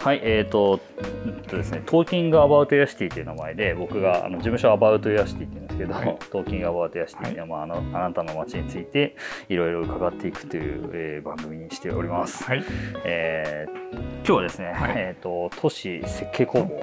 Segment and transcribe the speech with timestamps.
[0.00, 0.80] はい、えっ、と、
[1.26, 9.14] うんとですね、トーキングアバウトヤシティという名前で、僕があの事務所アバウトヤシティって言うんですけど、はいトーキングアバウトヤシティっていまあ、あのあなたの街について
[9.50, 12.44] いろいろ伺っていくという、えー番組にしております。
[12.44, 12.64] はい。
[13.04, 13.80] えー
[14.22, 16.82] 今日はですね、はいえっ、と、都市設計工房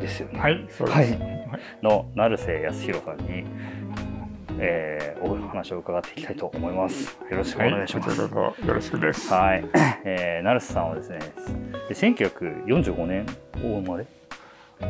[0.00, 0.40] ですよね。
[0.40, 0.66] はい。
[0.70, 0.98] そうです。
[0.98, 1.44] はいはい
[1.82, 3.44] の成瀬康弘さんに、
[4.58, 7.16] えーお話を伺っていきたいと思います。
[7.30, 7.70] よろしくおはい。
[7.70, 8.08] 願いします。
[8.08, 9.32] こちらこそよろしくです。
[9.32, 9.64] はい、
[10.04, 11.18] えー、成瀬さんはですね、
[11.88, 14.06] で1945年お生まれ？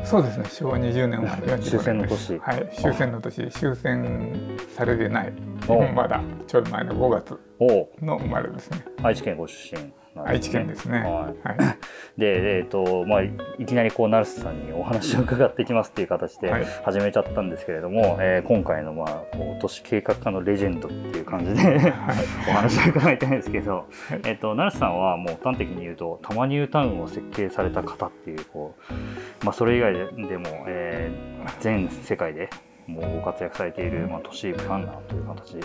[0.02, 0.44] そうですね。
[0.46, 2.68] 昭和20年は45年です終戦の年はい。
[2.74, 5.32] 終戦の年、終戦されてない。
[5.68, 8.84] おまだちょい前の5月をの生まれですね。
[9.02, 11.00] 愛知県ご出身なん愛知県ですね。
[11.00, 11.34] ははい。
[12.16, 13.32] い、で、でえっとまあ、い
[13.66, 16.64] きなりこう成瀬さんにお話を伺っていきますっていう形ではい。
[16.84, 21.92] 始めちゃったんですけれども、えー今回の、まあ、こう都市計画家のレジェンドっていう感じで
[22.48, 23.82] お話を伺いたいんですけど、は
[24.16, 24.20] い。
[24.26, 32.48] えっと成瀬さんはもう端的に言うと多摩ニュータウンを設計された方っていうこう、まあ、それ以外ででも、えー全世界で
[32.86, 35.56] もうご活躍されている、まあ、都市プランナーという形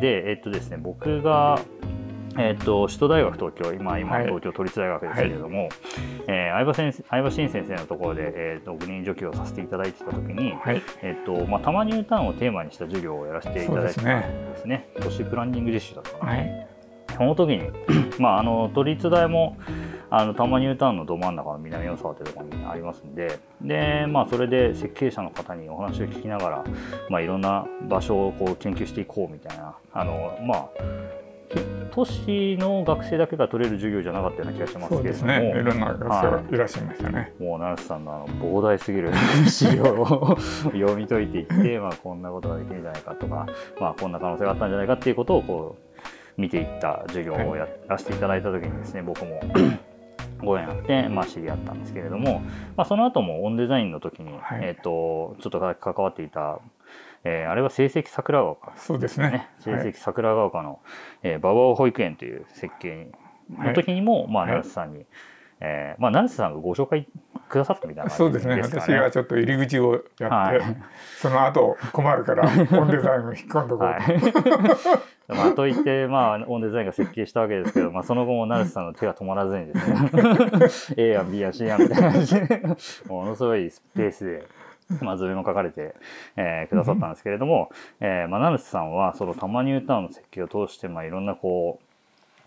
[0.00, 1.58] で、えっとですね、僕が、
[2.38, 4.24] えっと首都大学東京今今はい。
[4.26, 5.68] 東京都立大学ですけれども、
[6.28, 10.82] えー相葉先生相葉真先生のところで、えー、と5人助教をさせていただいてた時に、はい。
[11.02, 14.88] えっとまあ、多摩ニュータウンをテーマにした授業をやらせていただいてたんですね。
[15.00, 16.68] 都市プランニング実習だったかな、はい。
[17.16, 17.70] その時に、
[18.18, 19.56] まあ、あの都立大も
[20.14, 26.64] あの多摩ニュータウンのど真ん中の南大沢というところにありますんでで、まあ、それで設計者の方にお話を聞きながら、
[27.08, 30.68] まあ、いろんな場所をこう研究していこうみたいなあの、まあ、
[31.92, 35.28] 都市の学生だけが取れる授業じゃなかったような気がしますそうけれども。
[35.28, 35.50] ですね。
[35.50, 37.32] いろんな学生がいらっしゃいましたね。
[37.38, 39.12] もう成瀬さんのあの膨大すぎる
[39.46, 40.36] 資料を
[40.72, 43.46] 読み解いていって、 まあ、こんなことができるんじゃないかとか、
[43.78, 49.40] まあ、こんな可能性があったんじゃないかっていうことをこう見ていった授業をやらせていただいた時にですね僕も
[50.42, 52.40] ご縁あって、まあ、知り合ったんですけれども、
[52.76, 56.58] まあ、その後もオンデザインの時に、はいえっとちょっと関わっていた、
[57.24, 59.48] えーあれは成績桜ヶ丘そうですねね。
[59.60, 60.80] 成はい績桜ヶ丘の、
[61.22, 63.10] えー、馬場保育園という設計
[63.50, 65.06] の時にも、まあ、はい成瀬さんに、
[65.60, 67.06] えーまあ、成瀬さんがご紹介
[67.48, 68.56] くださったみたいな感じそうですね。
[68.56, 70.82] ですか私がちょっと入り口をやって、はい
[71.20, 73.86] その後困るからオンデザインを引っ込んどこう。
[73.86, 74.02] はい。
[75.28, 82.62] まあ、といって、まあ、オンデザインが設計したわけですけど、まあ、その後も成瀬さんの手が止まらずにですね A や B や C やみたいな感じで
[83.06, 84.48] ものすごいスペースで。
[85.00, 85.94] まあ、図面も書かれて、
[86.36, 87.70] えーくださったんですけれども、
[88.00, 91.80] えーまあ、成瀬さんはその多摩ニュータウンの設計を通して、まあ、いろんなこ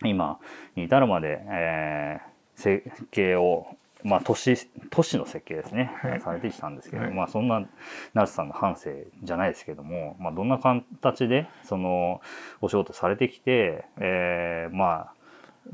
[0.04, 0.40] う今
[0.76, 3.68] に至るまで、えー設計を、
[4.04, 6.22] まあ、都市都市の設計ですね、はい。
[6.22, 7.14] されてきたんですけど、はい。
[7.14, 7.68] まあ、そんな
[8.14, 12.22] 成瀬さんの半生じゃないですけども、まあ、どんな形でその
[12.62, 15.15] お仕事されてきて、えーまあ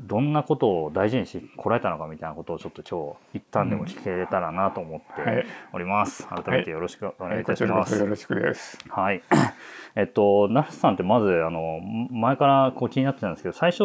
[0.00, 5.46] どんなことを大事にしこられたのかみたいなことをちょっと今日一旦でも聞けれたらなと思ってはい。
[5.72, 6.26] おります。
[6.28, 7.92] 改めてよろしくお願いいたします。
[7.92, 8.78] こそよろしくです。
[8.88, 9.22] はい。
[9.94, 11.80] えっと、成瀬さんってまず、あの、
[12.10, 13.84] 前からこう気になってたんですけど、最初、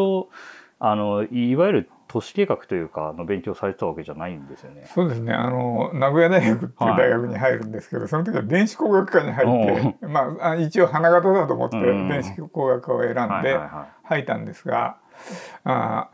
[0.79, 4.84] あの、いわゆる都市計画というか、の勉強されてたわけじゃないんですよね。
[4.85, 5.34] そうですね。
[5.34, 14.95] あの名古屋大学っていう大学に入るんですけど、その時は電子工学科に入って、まああ一応花形だと思ってうん電子工学科を選んではいはいは入ったんですが、
[15.63, 16.09] あ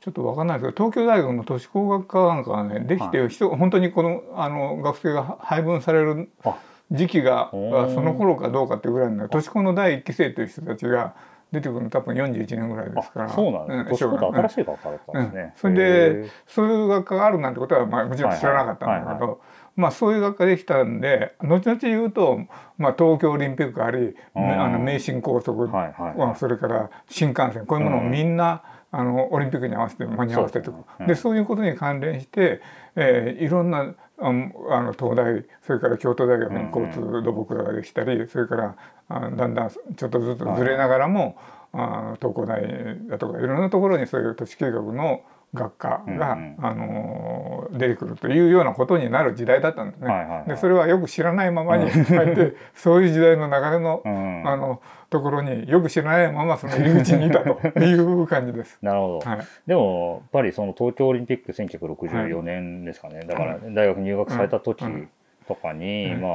[0.00, 6.56] ちょっとわかんないですけど東京大学の都市工学科なんかがねできて、人本当にこのあの学生が配分されるあ。
[6.90, 7.56] 時期がそ
[8.02, 11.14] の頃かどうかっていうぐらいの都市工の第一期生という人たちが
[11.54, 12.90] 出てくるの多分41年ぐらいい。
[12.90, 14.00] ですからあ、そうなんです。
[14.04, 15.52] 年子と新しい学科だったんですね。
[15.56, 19.38] それへでそういう学科があるなんてことは、まあ、もちろん知らなかったんだけど、はいはいはい
[19.76, 22.40] まあそういう学科できたんで後々言うと、
[22.78, 28.62] まあ、東京オリンピックありあの名神高速、はいはいまあそれから新幹線こういうものをみんな、
[28.96, 30.84] あのオリンピックに合わせて間に合わせてとか。
[30.98, 32.60] そうでそういうことに関連して、
[32.96, 38.76] えーいろんなあのあの東大それから京都大学に交通土木ができたり、それから
[39.08, 41.36] あだんだんちょっとずつずれながらも、
[41.72, 42.62] あ東工大
[43.08, 45.22] だとかいろんなところにそういう都市計画の
[45.54, 46.56] 学科が、うん。
[46.60, 50.44] あの出てくるというようなことになる時代だったんですね。
[50.48, 54.48] でそれはよく知らないままに入って そういう時代の流れの,、うん。
[54.48, 54.80] あの
[55.14, 58.78] ところによく知らないままその入り口にいたという感じです。
[58.82, 59.38] なるほど、はい。
[59.64, 65.08] でもやっぱりその東京オリンピック1964年ですかね、だから大学入学された時うん
[65.46, 66.30] とかに、うんまあ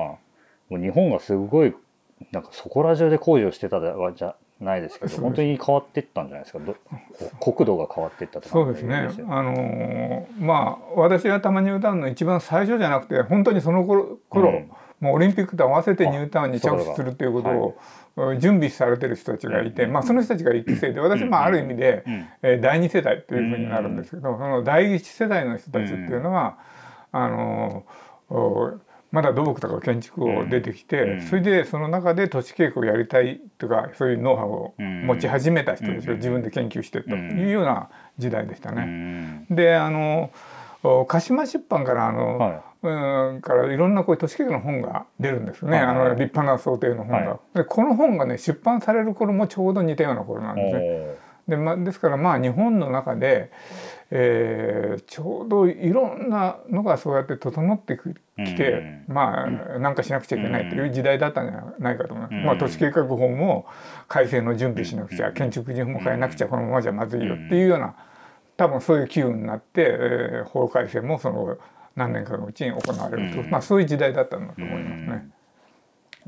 [0.70, 1.76] もう日本がすごい
[2.32, 6.60] なんかそこら中で工事をしてたわじゃないですけど本当に変わっていったんじゃないですか。
[7.42, 9.24] 国土が変わっていったってそう感じですね。
[9.24, 9.28] よ。
[9.30, 22.28] あのーまあ私がたまに歌うの一番最初じゃなくて本当にその頃頃、うんもうオリンピックと合わせてニュータウンに着手するということを、準備されてる人たちがいて、うんまあその人たちが一期生で私うんまあある意味で、うん。
[22.42, 26.58] えー第二世代というふうになるんですけど、その第一世代の人たちっていうのは、
[27.12, 27.86] あの
[29.12, 38.82] まだ土木とか建築を出てきて、うんそれでその中で都市計画をやりたいとかそういうノウハウを持ち始めた人たちが自分で研究してというような時代でしたうね。
[38.84, 40.32] んであの
[40.84, 51.30] お鹿島出版からあの、はうんからいろんなこういう都市計画の本が出るんですね、あの立派な想定の本が、はでこの本がね出版される頃もちょうど似たような頃なんいですね。
[51.50, 53.52] でまですからまあ日本の中で、
[54.12, 62.36] えーちょうどいろんなのがそうやって整ってききて、まあなんかしなくちゃいけないという時代だったんじゃないかと思います。
[62.36, 62.46] うん。
[62.46, 63.66] まあ、都市計画法も
[64.08, 67.96] 改正の準備しなくちゃ、建築基準も変えなくちゃこのままじゃまずいよっていうような
[68.56, 71.58] 多分そういう機運になって、えー法改正もその
[72.00, 73.50] 何年かのうちに行われると、うん。
[73.52, 75.30] まあそういう時代だったんだと思いますね。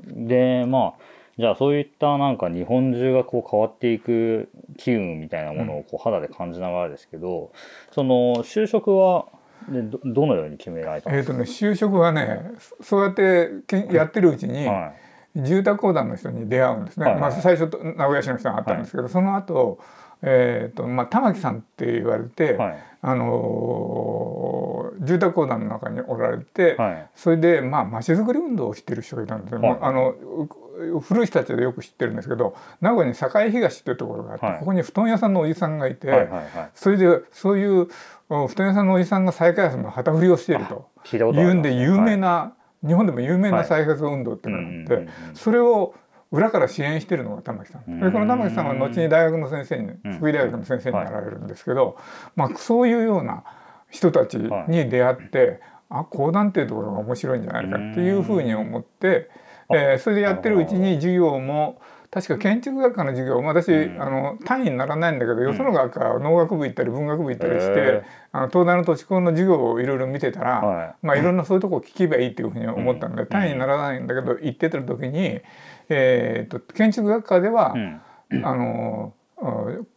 [0.06, 1.02] でまあ
[1.38, 7.52] じゃあそういったなんか日本中がこう変わっていく機運みたいなものをこう肌で感じながらですけど、
[7.92, 9.26] その就職は
[9.70, 14.94] でどどのように決められたんえーとね、就職はねそそうやってけやってるうちに、は
[15.36, 17.22] 住宅公団の人に出会うんですね、はいはい。
[17.22, 19.80] まあ、最初と名古屋市の人があったんですけど、その後、
[20.22, 24.72] えーとまあ玉木さんって言われて、いはいあのー
[25.04, 27.10] 住宅公団の中におられて、はい。
[27.16, 29.78] それでまあ町づくり運動をしてる人がいたんですよ、はい。
[29.82, 34.60] あのう古い人たちでよく知ってるんですけど名古屋に栄東っていうところがあって、はい。
[34.60, 36.70] ここに布団屋さんのおじさんがいて、はいはいはい。
[36.76, 37.88] それでそういう
[38.30, 42.54] お布団屋さんのおじさんが再開発の旗振りをしていると聞いうんで有名な、
[42.86, 44.54] 日本でも有名はない再開発運動ってい。
[44.54, 45.96] うのがあって、それを
[46.32, 47.84] 裏から支援しているのが玉木さん。
[47.88, 48.00] うん。
[48.00, 50.18] でこの玉木さんは後に大学の先生にうん。
[50.18, 51.98] 福井大学の先生になられるんですけど、
[52.36, 53.44] まあ、そういうような
[53.90, 59.30] 人たちに出会って、あ講談っていうところが面白いんじゃないかっていうふうに思って、
[59.74, 61.82] えーそれでやってるうちに授業も
[62.12, 64.02] 確か建築学科の授業私、うん。
[64.02, 70.96] あの単位にならないんだけどよその学科は農学部行ったり文学部行ったりして、あの東大の都市高の授業をいろいろ見てたら、はい。
[71.02, 73.28] まあ、いろんなそういうとこを聞けばいいっていうふうに思ったので、うん。
[73.30, 75.40] 単位にならないんだけど行ってた時に、
[75.90, 78.46] えー、と建築学科では、うん。
[78.46, 79.22] あのうん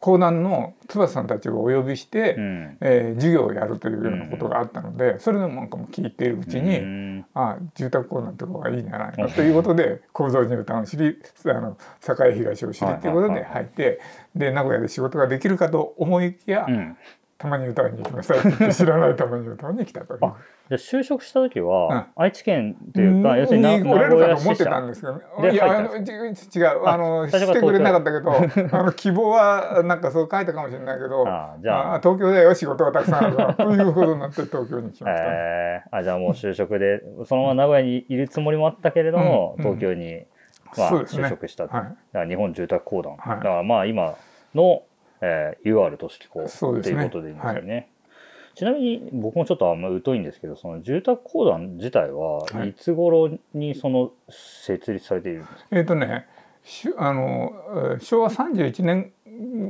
[0.00, 2.78] 講談の翼さんたちをお呼びして、うん。
[2.80, 7.04] えー授業をやるというようなことがあったので、それでもなんかも聞いているうちに、うん。
[7.34, 14.00] あ住宅公団って方がいいんじゃないかということで構造入団を知りあの栄東を知りということで入って
[14.34, 16.96] で名古屋で仕事ができるかと思いきや、うん
[17.44, 18.34] たまに歌いに行きました
[18.72, 20.30] 知らないたまに歌いに来たとじゃ
[20.70, 22.22] あ就職した時は、うん。
[22.22, 25.12] 愛知県っていうか、要するになに来れるかと思支ってた社んですけど。
[25.12, 26.86] ねでいやあのち違う。
[26.86, 28.32] あのしてくれなかったけど
[28.72, 32.00] あの希望はなんかそう書いたかもしれないけど あじゃあ。
[32.00, 40.24] 東京でよ仕事がたくさんあるからということになって東京に来ました、えー、あじゃあもう就職でそのまま名古屋にいるつもりもあったけれども、うん東京に、
[40.76, 40.98] まあね。
[41.04, 42.28] 就職した、はい。
[42.28, 43.36] 日本住宅公団、はい。
[43.36, 44.14] だからまあ今
[44.54, 44.82] の、
[45.24, 46.44] えー、UR 都市機構
[46.82, 47.88] ていうことでいいんですよね。
[48.54, 52.68] ちなみに僕もちょっとあんま疎いんですけどその住宅公団自体ははい。
[52.70, 56.26] いつ頃にその設立されているんですか、えっ、とね
[56.62, 59.12] しあのえー昭和31年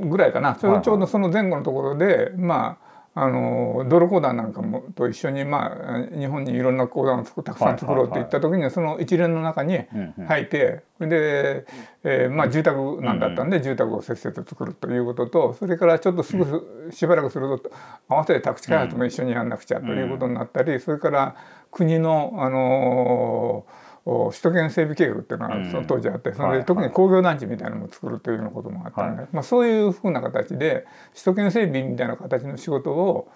[0.09, 0.55] ぐらいかな。
[0.55, 2.77] ちょうどちょうどその前後のところで、ま
[3.15, 9.79] ああの道路公団なんかもと一緒に、まあ、日本にいろんな公団をたくさん作ろうって言った時に、その一連の中に
[10.27, 11.65] 入ってそれで、
[12.03, 17.71] えーまあ、住宅なんだったんで、住宅をせっせと作るということとそれからちょっとすぐしばらくすると
[18.09, 21.35] 合わせて宅地開発も一緒にやんなくちゃということになったり、それから
[21.71, 25.71] 国の、あのーお首都圏整備計画っていうのがうん。
[25.71, 26.51] その当時あって、そはい。
[26.53, 33.27] れで特に工業団地みたいなのも作るというようなこともあったので、はまあ、そういうふうな形で首都圏整備みたいな形の仕事を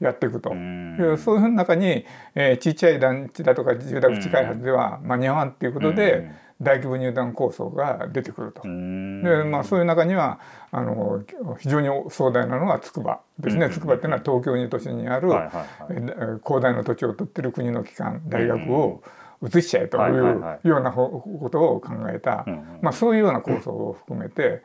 [0.00, 0.50] やっていくと。
[0.50, 0.96] うん。
[0.98, 6.30] いうそういうふうな中に、えー、ちっちゃい団地だとか住宅地開発では間に合わんっていうことで、
[6.62, 8.62] 大規模入管構想が出てくると。
[8.64, 9.22] うん。
[9.22, 10.40] でまあ、そういう中には
[10.70, 11.22] あの
[11.58, 13.72] 非常に壮大なのが筑波ですね、うん。
[13.72, 15.66] 筑波っていうのは東京に都市にある、はいはいはい。
[15.90, 19.02] えー広大な土地を取ってる国の機関大学を
[19.42, 22.44] 移しちゃえとはいうはようなほことを考えた、
[22.80, 24.62] まあ、そういうような構想を含めて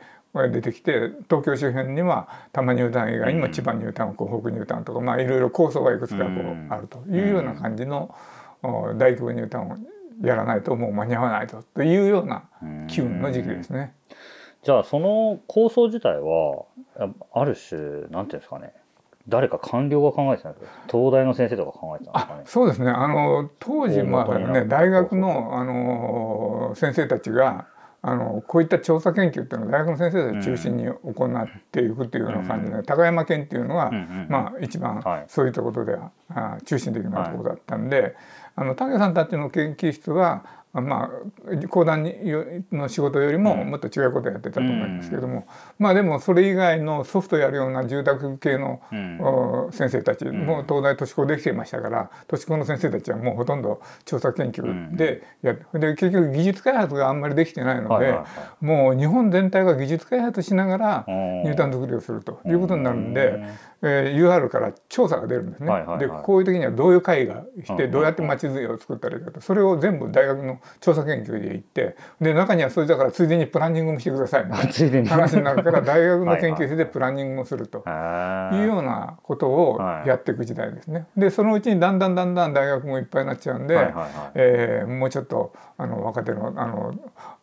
[0.52, 8.14] 出てきて東京周辺には多摩ニュータウン以外にも千葉ニュータウン湖北ニュータウンとか、まあ、いろいろ構想がいくつかこううんあるというような感じの
[8.62, 9.78] お大規模ニュータウンを
[10.22, 12.44] やらないともう間に合わないとというような
[12.88, 13.94] 機運の時期ですね。
[14.64, 16.66] じゃあその構想自体は
[16.98, 18.74] あある種なんていうんですかね
[19.30, 22.42] 誰か官僚が考えてたんですか東大の先生とか考えてたんですかね。
[22.44, 22.90] あそうですね。
[22.92, 27.68] あの当時大まあね大学のあの先生たちが
[28.02, 35.26] あのこういった調査研究っていうのは大学の先生たち中心に行っていくっていうような感じで、高山県っていうのが、うんうんまあ一番はい。
[35.28, 38.16] そういったことでは、あ中心的なところだったんで、
[38.56, 42.12] あの武さんたちの研究室はあまあ講談
[42.72, 43.70] の仕事よりもうん。
[43.70, 45.48] もっと違うことをやってたと思いますけども、
[45.78, 49.20] まあでもそれ以外のソフトやるような住宅系のうん。
[49.22, 50.46] お先生たち、ん。
[50.46, 58.20] もう東大都市高できていましたから都市高の先生たちはもうほとんど調査研究でやって、で結局技術開発があんまりできてないので、
[58.62, 63.14] もう日本全体が技術開発しながらうん入管作りをするということになるんうん。
[63.14, 63.44] で、
[63.82, 65.70] えー UR から調査が出るんですね。
[65.70, 66.00] はいはいはい。
[66.00, 69.42] でこういう時にはどういう会がしてうんどうやって街図を作ったらいいかと。
[69.42, 77.80] それを全部大学の調査研究で行ってで中にはそれだからついでにプランニングもしてくださいみたいな話になるから大学の研究室でプランニングもすると。
[78.54, 78.60] い。
[78.64, 81.08] うようなことをやっていく時代ですね。
[81.16, 84.10] でそのうちにだんだんだんだん大学もいっぱいになっちゃうんで、はいはいはい。
[84.36, 86.94] えーもうちょっとあの若手のあの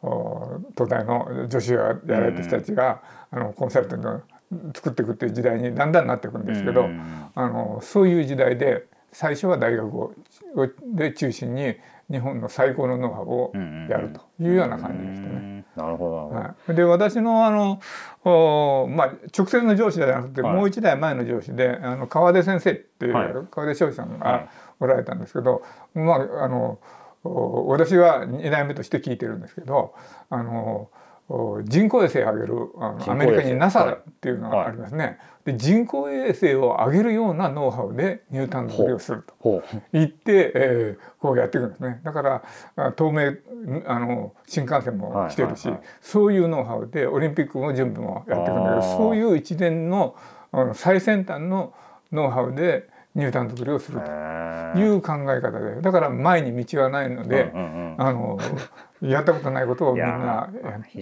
[0.02, 3.00] お東大の女子がやられた人たちが、
[3.30, 4.20] あのコンサルテントを
[4.74, 7.30] 作っていくっていう時代にだんだんなっていくんですけど、うん。
[7.34, 10.14] あのそういう時代で最初は大学を
[10.94, 11.76] で中心に
[12.10, 13.52] 日本の最高のノウハウを
[13.90, 15.34] やるというような感じでしたね。
[15.34, 15.64] うん。
[15.74, 16.38] なるほど。
[16.38, 17.80] はい、で私のあの
[18.24, 20.54] おまあ、直接の上司じゃなくて、はい。
[20.54, 23.32] もう一代前の上司であの川出先生っていう、はい。
[23.50, 24.18] 川出翔さんはい。
[24.20, 24.48] が
[24.78, 25.62] おられたんですけど、
[25.94, 26.78] まああの
[27.24, 29.94] お私は2代目として聞いてるんですけど
[30.30, 30.90] あのお
[31.64, 33.58] 人工衛星を上げるあのアメリカにはい。
[33.58, 35.18] NASA っていうのがありますね。
[35.44, 39.34] で人工衛星を上げるようなノウハウでニュータン作りをすると。
[39.40, 39.82] ほう。
[39.92, 42.00] 行って、えーこうやっていくんですね。
[42.04, 42.42] だから
[42.76, 43.36] あ東名
[43.86, 45.82] あの新幹線も来てるし、はいはい。
[45.82, 50.14] はいそういうノウハウでオリンピックの準備もやっていくんだけどそういう一連の
[50.52, 51.74] あの最先端の
[52.12, 54.10] ノウハウでニュータン作りをすると。
[54.74, 58.38] いう考え方でだから前に道はないので、うんうんうんあの
[59.00, 60.50] やったことないことをみんいな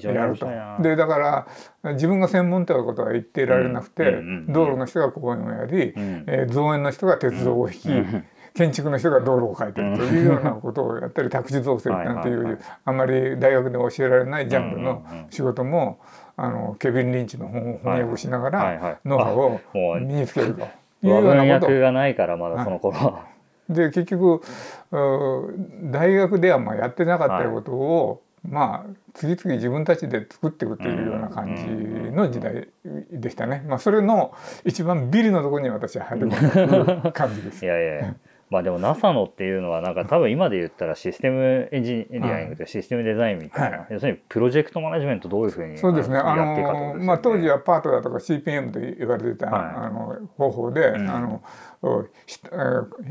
[0.03, 0.47] やると。
[0.81, 1.47] でだか
[1.83, 6.25] ら自分が専門ということは言っていられなくて、うんうんうん道路の人が公園をやり、うん。
[6.29, 15.31] えー造園の人が鉄道を引き、うん建築の人が道路を描いてるというようなことをやったり宅地造成なんていはいはいあまり大学で教えられないジャンルのうんうんうん。
[15.31, 15.99] 仕事も
[16.37, 19.61] あのケビン・リンチの本を翻訳しながらノウハウを
[19.99, 20.69] 身につけると
[21.11, 23.27] う文訳がないからまだその頃は。
[23.69, 24.43] で結局
[24.93, 32.69] う大学ではまあやってなかったことを、まあ次々自分たちで作っていくというような感じの時代
[33.11, 33.65] でしたね。
[33.67, 34.35] まあそれの
[34.65, 38.15] 一番ビリのところに私は入り込んだ感じです いやいや
[38.55, 43.87] まあでも NASA のっていうのはなんか多分今で言ったらシステムエンジニアリングとシステムデザインみたいな、はい。
[43.91, 46.19] 要するにプロジェクトマネジメントどういうふうにそうですね。
[46.19, 49.75] ねのまあ当時はパートだとか CPM と言われてた、はい。
[49.87, 51.11] あの方法で、ん。
[51.11, 51.43] あの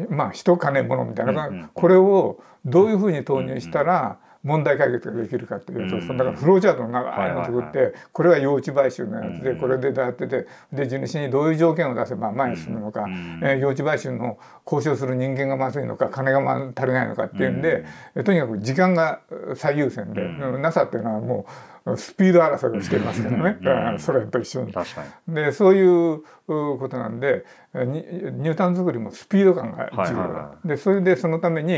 [0.10, 1.70] まあ人金物みたいな、うんうん。
[1.74, 6.02] これをどういうふうに投入したら問題解決ができるかというと、うん。
[6.02, 9.60] そのだからフローチャートの長いのを作って、はいこれは用地買収のやつで、うん。
[9.60, 13.40] これでやっててで地主にどういう条件を出せば前に進むのか、うん。
[13.44, 17.86] えー用地買収の交渉する人間がまずいのか金がま足りないのかっていうんで、
[18.16, 19.22] えとにかく時間が
[19.56, 21.52] 最優先で、う NASA っていうのはもう
[21.98, 24.74] スピード争いをしていますからね、うんソ連と一緒に。
[25.28, 30.68] でそういうことなんでニュータン作りもスピード感が重要。
[30.68, 31.74] でそれでそのために、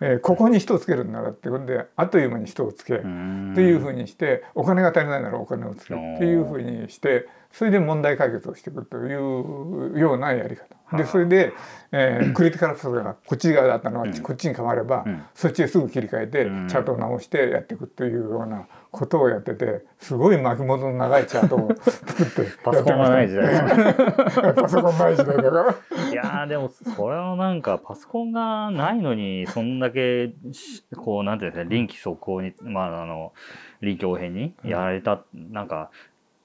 [0.00, 10.76] えーここに人をつけるんならっていうことであっという間に人をつけ、っていうふうにしてお金が足りないならお金をつけっていうふうにしてそれで問題解決をしていくというようなやり方。
[10.94, 11.54] でそれで、
[11.90, 15.22] えークリティカルファスがこっち側だったのがこっちに変われば、うん。
[15.34, 16.68] そっちへすぐ切り替えてうん。
[16.68, 23.94] チャートを直してやっていくというようなことをやっててすごい巻き戻の長いチャートを作って パソコンがない時代。
[24.54, 26.10] パソコンない時代だから。
[26.10, 33.32] いやーでもそれはなんかパソコンがないのにそんだけしこうなんていうんですか臨機速攻にまああの
[33.80, 35.90] 臨機応変にやられた、なんか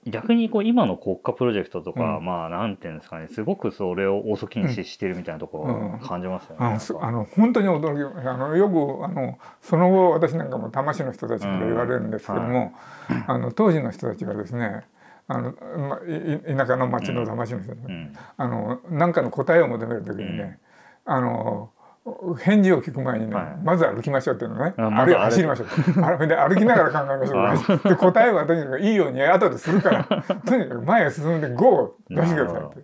[0.05, 2.25] 逆にこう今の国家プロジェクトとか、うん。
[2.25, 5.93] まあなんていうんですかねすごくそれを遅きに視してるみたいなところうん。
[5.95, 6.65] を感じますよね。
[6.65, 12.73] あのすあの本当に驚きあのよくあのその後私なんかも多摩市の人たちから言われるんですけども、
[13.27, 14.85] あの当時の人たちはですね
[15.27, 18.13] あの、ま、いい田舎の町の多摩市の人たち、うん。
[18.37, 20.59] あの何かの答えを求める時にね、
[21.05, 21.69] あの
[22.39, 23.57] 返事を聞く前にね、はい。
[23.63, 26.27] まず歩きましょうっていうのね、ああるいは走りましょう。
[26.27, 27.79] で歩きながら考えましょう。
[27.89, 30.03] で答えはとにかくいいように後でするから。
[30.45, 32.81] とにかく前へ進んで GO を出してくださいって。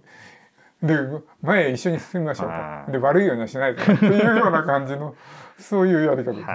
[0.84, 0.94] で
[1.42, 2.86] 前へ一緒に進みましょうはい。
[2.86, 5.16] とで悪いようにはしないとっていうような感じの
[5.58, 6.34] そういうやり方。
[6.34, 6.48] です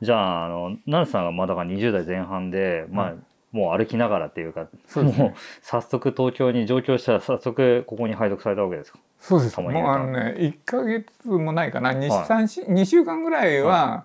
[0.00, 3.14] じゃああのナルさんがまあだから20代前半で、まあ
[3.52, 8.98] もう歩きながらっていうかそうねもう早速東京に上京したら早速ここに配属されたわけですか？
[9.18, 9.60] そうです。
[9.60, 14.04] もうあのね1ヶ月もないかな？2, はい三週2週間ぐらいは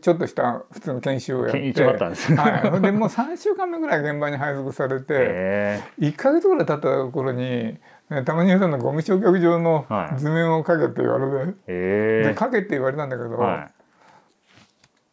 [0.00, 1.68] ちょっとした普通の研修をやって。
[1.68, 2.38] 一応あったんですね。
[2.38, 7.80] はい、でもう3週間目ぐらい現場に配属されてへ1ヶ月ぐらい経った頃にね
[8.24, 13.68] たまにさんのゴミ焼却場のはい図面をかけって言われて、えへでかけって言われたんだけど、は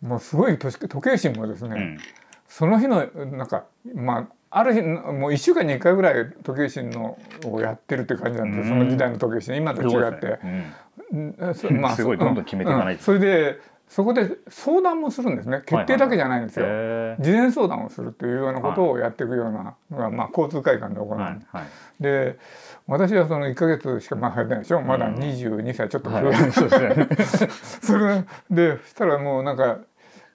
[0.02, 1.70] もうすごい時時計心もですい。
[1.70, 1.98] ね、うん。
[2.52, 3.64] その日のなんか
[3.96, 10.40] まあある日もう1週間に1回ぐらい時計心のをやってるって感じなんですその時代の時計心今と違って。
[11.72, 13.00] まあすごいどんどん決めていかないと。
[13.00, 15.64] うんそれでそこで相談もすするんですね。
[15.66, 21.66] 決定だけじゃないんですよ、へ事前相談をするというようなことをやっていくようなのが、まあ、交通会館で行う、ーはいはい。
[22.00, 22.40] で
[22.88, 24.82] 私はその1ヶ月しかまてないでしょ。
[24.82, 26.24] まだ22歳ちょっとはい。
[26.24, 29.80] 古い、それで そしたらもうなんか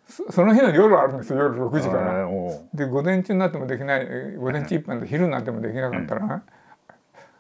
[0.08, 1.38] そその日の夜あるんですよ。
[1.40, 2.28] 夜6時から。
[2.74, 6.42] で午前中になってもできないえー午前中一般で昼になってもできなかったら、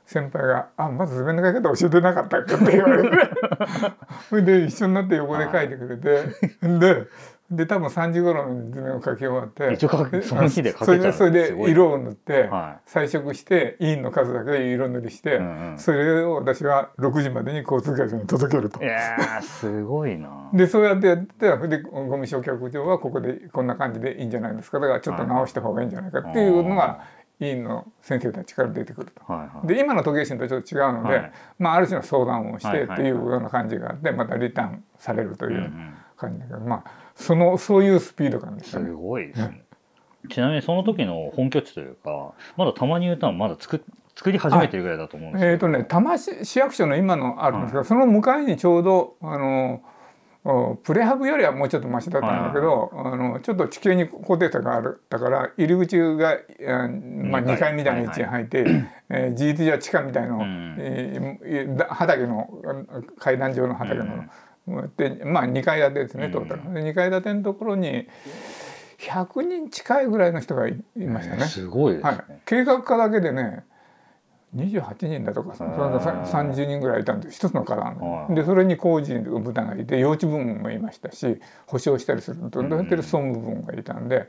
[0.04, 3.08] 先輩が「あまず図面の書き方教えてなかったっけ?」って言われて。
[4.28, 6.24] それで一緒になって横で書いてくれて。
[6.78, 7.06] で
[7.50, 9.76] で多分3時頃に図面を書き終わって
[10.22, 15.78] その日で書けちゃうそれでそれで色を塗っては彩色して印の数だけ色塗りして、うんうん。
[15.78, 18.82] それを私は6時までに交通会社に届けると。
[18.82, 18.86] い。
[18.86, 20.50] やーすごいな。
[20.52, 24.80] でそうやってやってそれでゴミ焼却場はここでこんな感じでいいんじゃないですか。
[24.80, 27.00] だからちょっと直した方がいいんじゃないかっていうのが
[27.38, 29.32] 委員の先生たちから出てくると。
[29.32, 29.66] はいはい。
[29.68, 31.32] で今の時計心とちょっと違うので、はい。
[31.58, 35.70] まあ、ある種の相談をしてっていうような感じがあってまたリターンされるという
[36.16, 38.90] 感じだけど、まあそのそういうスピード感ですすよね。
[38.92, 39.62] ごいですね。
[40.28, 43.80] ちなみにその時の本拠地というか、まだたまに言うたんまだ作っ
[44.16, 45.52] 作り始めてるぐらいだと思うんですけど。
[45.52, 49.82] えーとね、多摩市市役所の今のあるんですけど、その向かいにちょうどあの
[50.44, 58.64] おプレハブよりはもうちょっとマシだったんだけど、あのちょっと地形に高低差があるだから入り口が、えーまあ、二階2階みたいな位置に入って、
[59.10, 64.24] えー事実上地下みたいの、うんえーだ畑のあ階段状の畑の、
[64.96, 66.74] でまあ2階建てですねトータル。
[66.74, 68.06] で2階建てのところに
[68.98, 71.44] 100人近いぐらいの人がいいましたね。
[71.44, 72.10] すごいですね。
[72.10, 73.64] はい、計画課だけでね
[74.56, 84.28] 28人だとかそれがさ30人ぐらいいたんです一つの課団はいでそれに工事の部隊がいて幼稚部門もいましたし保証したりするとどうやってる総務部門がいたんで。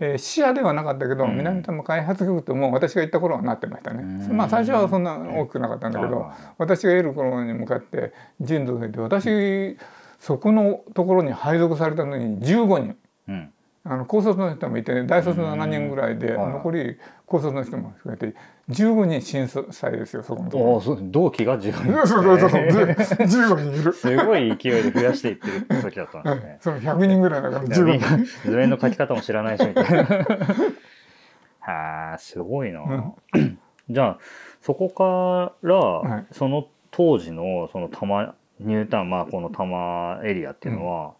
[0.00, 1.36] えー、視野ではなかったけど、うん。
[1.36, 4.36] 南多摩開発局とも私が行った頃はなってましたね、うん。
[4.36, 9.76] まあ最初はそんな大きくなかったんだけど、私がいる頃に向かって人道で私
[10.20, 12.96] そこのところに配属されたのに15人。
[13.28, 13.52] うん。
[13.90, 18.36] あの高卒の人もいて、ね、大卒の7人ぐらいではい残り高卒の人も含めて
[18.68, 22.06] 15人審査ですよそこのとこそう同期が自分ろ。
[22.06, 23.92] そうそうそうそう15人いる。
[23.94, 26.58] すごい勢いで増やしていってる時だったんですね。
[26.60, 28.50] その100人ぐらいだからいやみん15な人。
[28.50, 30.04] 図面の書き方も知らないしみたいな。
[31.60, 32.82] はあすごいな。
[33.88, 34.18] じゃあ
[34.60, 41.12] そこから、はいその当時のその多摩ニュータウンまあこの多摩エリアっていうのは、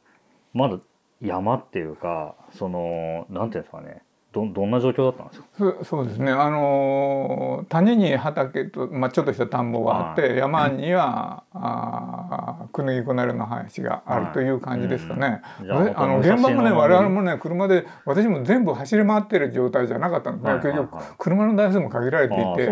[0.54, 0.78] まだ
[1.20, 5.46] 山っていうかそのなんていうんですかねどどんな状況だったんですか？
[5.80, 6.30] そそうですね。
[6.30, 15.40] あのー谷に畑とまあちょっとした田んぼがあって、山にはあークヌギコナレの林があるという感じですかね。
[15.60, 20.52] うんじゃあの現場もね我々もね車で私も全部走り回ってる状態じゃなかったんですね。
[20.52, 22.70] はいはいはい結局車の台数も限られていて。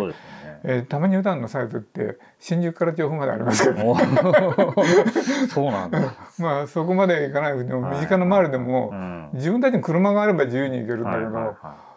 [0.69, 3.97] えー、たまに歌のサイズって新宿から調布までありますけど、お
[5.49, 6.01] そうなんだ。
[6.41, 9.31] まあそこまで行かないでもはい身近な周りでもうん。
[9.35, 11.55] 自分たちに車があれば自由に行けるんだけど、はいはいはい。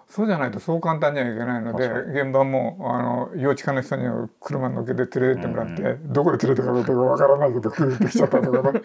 [0.08, 4.06] そうじゃないとそう簡単にはいけないので確現場もあの幼稚科の人に
[4.40, 8.82] 車に乗っけて連れてってもらって、どこで連れてかれたかわからないけど連れてきちゃったとかね。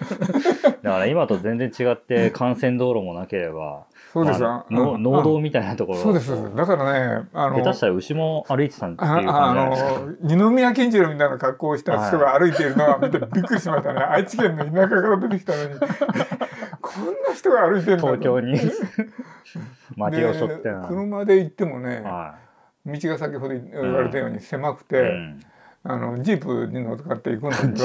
[0.83, 5.99] だから今と全然違って幹線道路もなければ、そうですまあ農道みたいなところ。
[5.99, 10.37] そうですだからねあの下手したら牛も歩いてたっていうああ感じじゃないですか。
[10.37, 14.01] の二宮金次郎みたいな格好をした人が歩いているのは見てびっくりしましたね。
[14.09, 15.71] 愛知県の田舎から出てきたのに。
[16.81, 18.53] こんな人が歩いてるんだと東京に。
[20.13, 22.37] で車で行ってもね、は
[22.87, 25.41] 道が先ほど言われたように狭くい、て、うん。
[25.83, 27.85] あのジープに乗っかって行くんだけどジ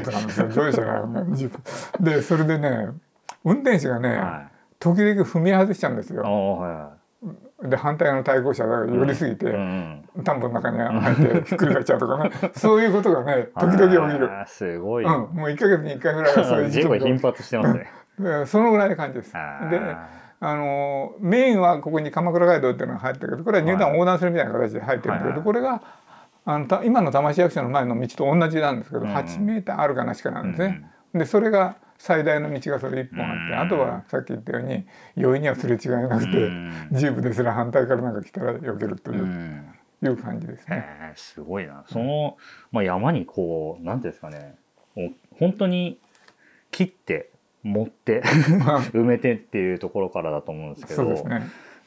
[0.00, 0.48] ープなんですよ。
[0.48, 2.02] 乗用車がねジープ。
[2.02, 2.88] でそれでね
[3.44, 6.24] 運転手がね、はい時々踏み外しちゃうんですよ。
[7.62, 10.04] で反対の対向車が寄りすぎて、うん。
[10.22, 12.30] 田んぼの中に入ってひっくり返っちゃうとかね。
[12.54, 14.30] そういうことがね時々起きる。
[14.46, 17.90] すごい、うん、もう1ヶ月に1回ぐらいはそういう 事故頻発してますね。
[18.20, 19.32] でそのぐらいの感じです。
[19.32, 19.40] で
[20.40, 25.82] あのメインはここに鎌倉街道っていうのが入ってるけどこれは入団横断するみたいな形で入ってるんだけど、これが
[26.44, 29.08] あのた今の多摩市役所の前の道と同じなんですけど、うん。
[29.08, 30.88] 8メーターあるかなしかなんですね。
[31.12, 33.60] でそれが最大の道がそれ1本あって、うん。
[33.60, 36.72] あとはさっき言ったように容易にはすれ違いなくて、うん。
[36.92, 39.74] ジープですら反対からなんか来たら避けるという,、うん。
[40.04, 40.84] いう感じですね。
[41.16, 41.84] すごいな。
[41.88, 42.36] その、
[42.70, 44.54] まあ、山にこうなんていうんですかね。
[45.38, 45.98] 本当に
[46.70, 47.30] 切って
[47.62, 48.22] 持って
[48.92, 51.22] 埋めてっていうところからだと思うんですけどね。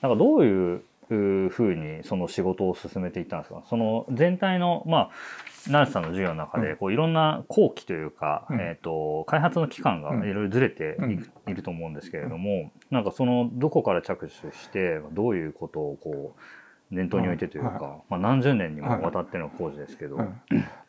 [0.01, 3.63] なんかどういううふうにその仕事を進めていったんですか？
[3.69, 5.11] その全体のまあ
[5.69, 6.77] 成瀬さんの授業の中でうん。
[6.77, 8.59] こういろんな後期というか、うん。
[8.59, 10.23] えー、と開発の期間がうん。
[10.23, 10.97] いろいろずれて
[11.47, 16.35] い,、ると思うんですけれども、なんかそのどこから着手してどういうことをこ
[16.91, 20.41] う念頭に置いてというか、はまあ、何十年にもわたっての工事ですけど、うん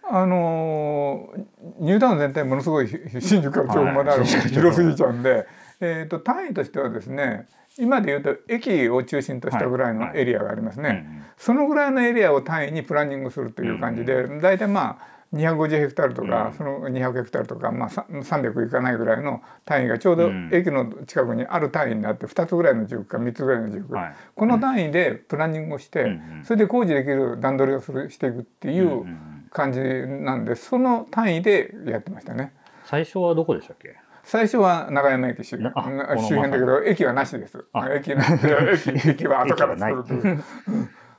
[0.04, 1.44] あのー
[1.78, 4.26] ニュータウン全体ものすごい新宿から調布まであるはい。
[4.26, 5.46] 広すぎちゃうんで、
[5.80, 7.46] えー、と単位としてはですね
[7.78, 16.52] 今でいうと駅を中心としたぐらいのエリアがありますね、うんそのぐらいのエリアを単位にプランニングするという感じで、大体まあ250ヘクタールとか、うん。
[16.52, 20.50] その200ヘクタールとか、まあ、さ300いかないぐらいの単位がちょうどうん。
[20.52, 24.14] 駅の近くにある単位になって2つぐらいの塾か3つぐらいの塾、はい。
[24.36, 29.46] この単位でプランニングをして、うんうんそれで工事できる段取りをするしていくっていうんううん。
[29.50, 32.52] 感じなんでその単位でやってましたね。
[32.84, 33.96] 最初はどこでしたっけ？
[34.24, 37.64] 最初は長山駅周なあなこの周辺だけど駅はなしです。
[37.72, 37.88] あ。
[37.92, 38.24] 駅な
[38.72, 40.44] 駅 駅は後から作るという。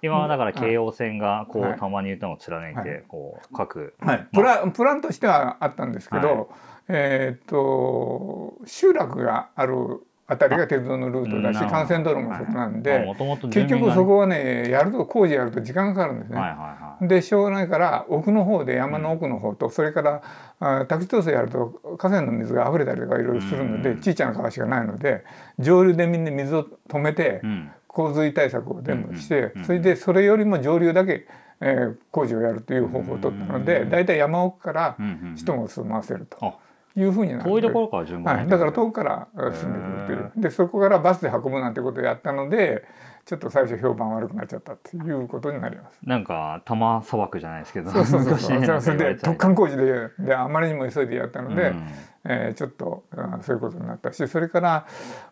[0.01, 1.79] 今はだから京王線がこう、はい。
[1.79, 3.03] たまに歌を貫いて、はい。
[3.07, 6.47] こう各、はい、プラプランとしてはあったんですけど、はい。
[6.89, 13.13] えーっと集落があるあたりが鉄道のルートだし幹線道路もそこなんで、
[13.51, 16.39] 結局そこはねやると工事やると時間がかかるんですね。
[16.39, 17.07] はいはいはい。
[17.07, 20.21] でしょうがないから奥の方で山の奥の方と、それから
[20.59, 23.97] あ宅地調整やると河川の水が溢れたりとかいろいろするので、うん。
[23.97, 25.25] 小さな川しかないので
[25.59, 27.71] 上流でみんな水を止めて、うん。
[27.87, 31.27] 洪水対策を全部して、うんそれでそれよりも上流だけ、
[31.61, 34.97] えー工事をやるという方法を取ったので、うんだいたい山奥から
[35.35, 36.37] 人を住まわせると。
[36.41, 36.55] あ
[36.95, 40.43] いうふうになって遠いところから順番はい、にだから遠くから住んでくるという。
[40.43, 42.83] でそこからバスで運ぶなんてことをやったので
[43.25, 45.99] ちょっと最初評判悪くなっちゃったっていうことになります。
[46.03, 48.81] なんか多摩砂漠じゃないですけどそうそうそうそう。
[48.81, 51.87] それで突貫工事でであまりにも急いでやったので、うん。
[52.25, 54.85] えーちょっとあそういうことになったしそれから、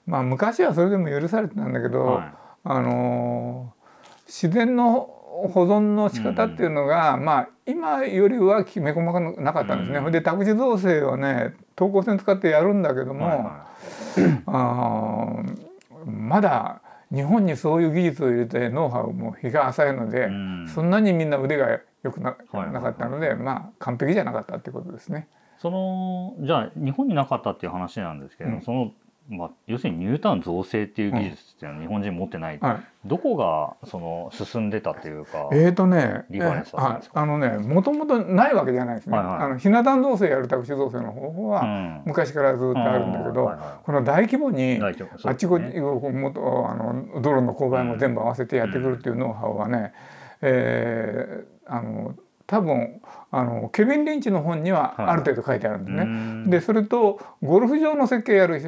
[0.05, 3.81] まあ、昔はそれでも許されてたんだけど、はあのー
[4.31, 5.09] 自然の
[5.47, 9.99] 保存の仕方っていうのが、まあ今よりはきめ細かくなかったんですね。
[9.99, 13.65] うんで宅地造成はね等高線使ってやるんだけども、いは
[14.45, 16.81] あーまだ
[17.13, 20.67] 日本にそういう技術を入れてノウハウも日が浅いので、うん。
[20.67, 25.27] そんなにみんな腕が良くな,、はいなかったのでまあ完璧じゃなかったってことですね。
[25.59, 28.61] そのじゃあ日本になかったっていう話なんですけど、うん。
[28.61, 28.91] その、
[29.31, 39.17] まあ、要するにニュータウン造成っていう技術っていうのは日本人持ってない、はい、どこがその進んでたっていうか、えーとね、リファレンスああのねもともとないわけじゃないですね。
[39.17, 39.41] はいはい。
[39.43, 42.01] あのひな壇造成やる宅地造成の方法はうん。
[42.05, 44.93] 昔からずっとあるんだけど、はいはこの大規模にあっ
[45.35, 49.93] ちこっちもっとあの道路の勾配も全部合わせてやってくるっていうノウハウはね、
[50.41, 52.15] えーあの
[52.51, 55.07] 多分あのケビン・リンチの本にははい。
[55.07, 56.03] ある程度書いてあるんですね。
[56.03, 56.49] うん。
[56.49, 58.59] でそれとゴルフ場の設計やる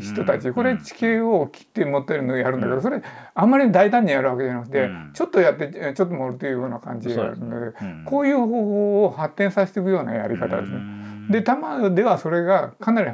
[0.00, 0.54] 人たちうん。
[0.54, 3.02] これ地形を切って持ってるのやるんだけどそれ
[3.34, 5.10] あんまり大胆にやるわけじゃなくてうん。
[5.12, 8.04] ちょっとやってちょっと盛るというような感じでやるのでうん。
[8.06, 10.78] こういう方法を発展させていくようなやり方ですね。
[10.78, 10.84] ね
[11.28, 13.10] で多摩ではそれがかなり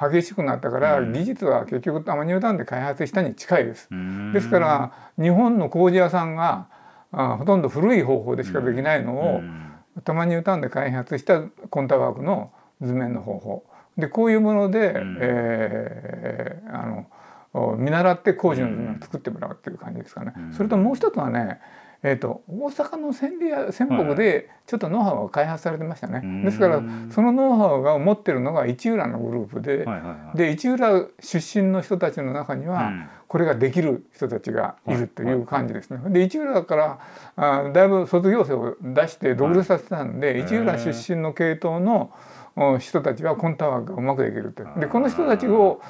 [0.00, 1.12] 激しくなったからうん。
[1.12, 3.88] 技術は結局多摩ニュータウンで開発したに近いです。
[3.90, 4.32] うん。
[4.32, 6.68] ですから日本の工事屋さんが
[7.12, 9.64] あほとんど古い方法でしかできないのをうん。
[10.04, 13.64] 多摩ニュータウンで開発したコンタワークの図面の方法。
[13.96, 15.18] でこういうもので、うん。
[15.20, 17.06] えーあの
[17.54, 20.34] お見習って工事の図面を作ってもらうっていう感じですかね。
[20.36, 20.52] うん。
[20.52, 21.60] それともう一つはね
[22.02, 26.20] えー、と大阪の千里や仙北でちょっとノウハウが開発されてましたね。
[26.22, 26.44] うん。
[26.44, 30.36] ですからそのノウハウが持ってるのが市浦のグループで、はいはいはい。
[30.36, 33.08] で市浦出身の人たちの中には、うん。
[33.26, 34.94] これができる人たちがい。
[34.94, 35.98] るという感じですね。
[36.10, 36.98] で市浦から
[37.36, 42.10] あだいぶ卒業生を出して独立させたんで、はい市浦出身の系統の
[42.56, 44.64] お人たちはコンタワーがうまくできると。
[44.78, 45.80] でこの人たちを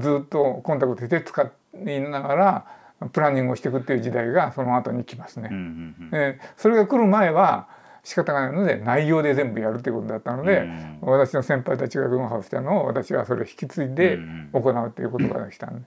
[0.00, 1.50] ずっとコンタクトして使
[1.86, 2.66] いながら
[3.10, 5.48] プランニングをしていくっていう時代がその後に来ますね。
[5.50, 6.20] うんうんうん。
[6.20, 7.68] えーそれが来る前は
[8.04, 10.98] 仕方がないので内容で全部やるということだったので、うん。
[11.02, 15.86] 私の先輩たちがノウハウしたのを私はそれを引き継いでうん行うということができたんで。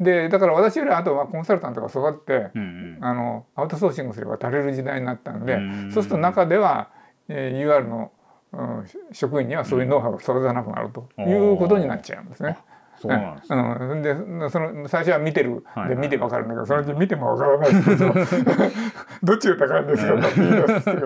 [0.00, 3.04] でだから私よりあとはコンサルタントが育って、うんうん。
[3.04, 6.88] あのアウトソーシングすれば足れる時代になったので、うんそうすると中では、
[7.28, 8.10] えー UR の、
[8.52, 12.56] うん職員にはそういうノウハウを育てなくなるということになっちゃうんですね。
[13.00, 13.54] そうなんです。
[13.54, 13.60] ね。
[13.60, 15.64] うん、でその最初は見てる。
[15.64, 18.12] はいで見てわかるんだけど、そのうち見てもわからないですけど。
[19.22, 21.00] どっちが高いんですかって言い出すって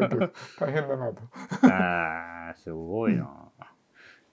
[0.58, 1.22] 大変だなと。
[1.62, 3.28] あーすごいな。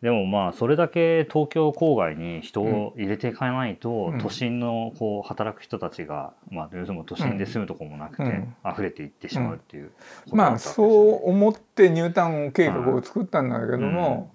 [0.02, 4.17] でもまあそれだけ東京郊外に人を入れていかないと、うん。
[4.17, 8.56] 都心のこう働く人たちが、まあ、要するに都心で住むとこもなくて、うん。
[8.67, 14.34] 溢れていってしまうっていうことだまあったわけですそう思ってニュータウン計画を作ったんだけども、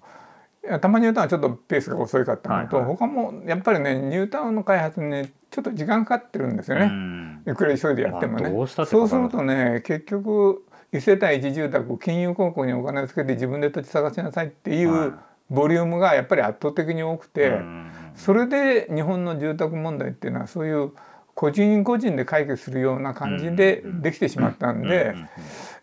[0.81, 2.95] たまニュータウンはちょっとペースが遅いかったのと、はいはい。
[2.95, 6.85] 他もやっぱりねニュータウンの開発にねちょっと時間かかってるんですよね。
[6.85, 7.43] うん。
[7.47, 8.49] いくら急いでやってもね。
[8.49, 15.07] まあてそうするるとね結局一世帯一住宅金融公庫にお金をつけて自分で土地探しなさいっていはい。
[15.07, 15.13] う
[15.49, 17.91] ボリュームがやっぱり圧倒的に多くて、うん。
[18.15, 20.91] それで日本の住宅問題っていうのはそういう
[21.35, 25.13] 個人個人で解決するような感じでうんできてしまったんで、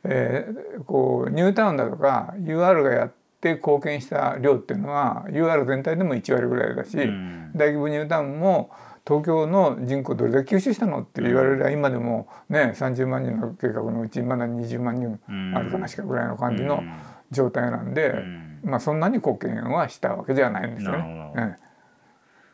[0.02, 7.52] えーこうニュータウンだとか UR がやって貢献した量っていうのは UR 全体でも1割ぐらいだし、うん。
[7.54, 8.70] 大規模ニュータウンも
[9.06, 15.20] 東京の人口どれだけ吸収したのって言われれば今でもね30万人の計画のうちまだ20万人
[15.54, 16.82] あるかなしかぐらいの感じの
[17.30, 18.60] 状態なんで、うん。
[18.64, 21.32] まあそんなに貢献はしたわけじゃないんですよね。
[21.34, 21.40] ど。
[21.40, 21.64] ええ。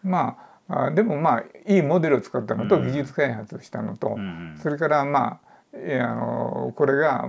[0.03, 0.37] ま
[0.69, 2.87] ああでもまあいいモデルを使ったのとうん。
[2.87, 4.17] 技術開発をしたのと、
[4.63, 7.29] それからまああのこれが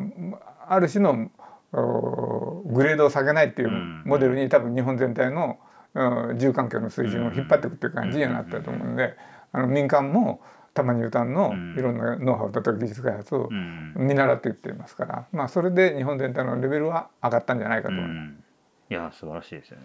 [0.67, 1.40] ある種のお
[1.71, 5.59] グレードを下げないっていううんモデルに多分日本全体の
[5.93, 9.15] うん住環境の水準を引っ張っていくっていう感じにはなったと思うんで
[9.51, 10.41] あの民間も
[10.73, 11.75] たまに歌のうん。
[11.77, 13.93] いろんなノウハウだとか技術開発をうん。
[13.95, 18.09] 見習っていっていますから、まあ、それで日本全体のレベルは上がったんじゃないかと思います。
[18.09, 18.43] うん。
[18.89, 19.83] いや素晴らしいですよね。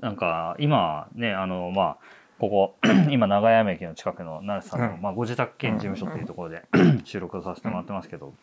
[0.00, 1.96] なんか今ねあのまあ
[2.38, 2.76] ここ
[3.10, 5.02] 今長屋駅の近くの成瀬さんの、うん。
[5.02, 6.62] まあ、ご自宅兼事務所っていうところで
[7.04, 8.34] 収録をさせてもらってますけど、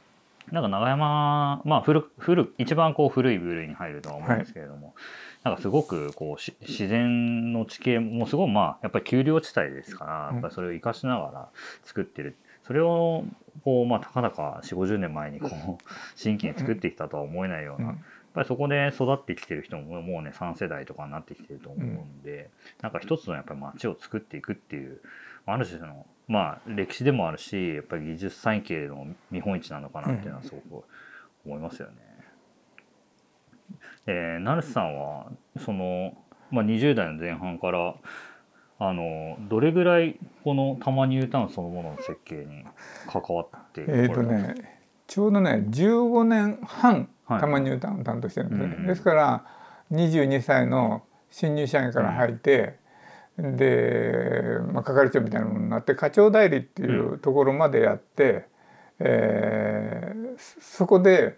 [0.52, 4.94] なんか長山まあ古古一番こう古い部類に入るとは思うんですけれども、
[5.44, 10.34] なんかすごくこうし自然の地形もすごいまあやっぱり丘陵地帯ですからうん。
[10.36, 11.50] やっぱりそれを生かしながら
[11.84, 12.38] 作ってる。
[12.66, 13.26] それを
[13.64, 15.52] こうまあたかだか4 5 0年前にこう
[16.16, 17.96] 新規に作ってきたとは思えないような、うん。
[17.96, 18.04] やっ
[18.36, 22.50] ぱりそこで育ってきてる人ももうね3世代とかになってきてると思うんで、
[22.82, 25.02] なんか一つのやっぱり街を作っていくっていう
[25.46, 30.86] ある種のまあ歴史でもあるしやっぱり技術産経の見本市なのかなっていうのはすごく
[31.46, 31.94] 思いますよね。
[34.06, 36.14] えー、成瀬さんはその、
[36.52, 37.96] まあ、20代の前半から
[38.80, 42.66] あのどれぐらいこの多摩ニュータウンそのものの設計に
[43.08, 44.56] 関わってえーとね
[45.08, 47.40] ちょうどね15年半はい。
[47.40, 49.46] たまニュータウンを担当してるんですね、うんうんですから
[49.92, 52.78] 22歳の新入社員から入って、
[53.38, 58.48] で、まあ、係長みたいなものになって課長代理っていうところまでやって、
[59.00, 61.38] えーそそこで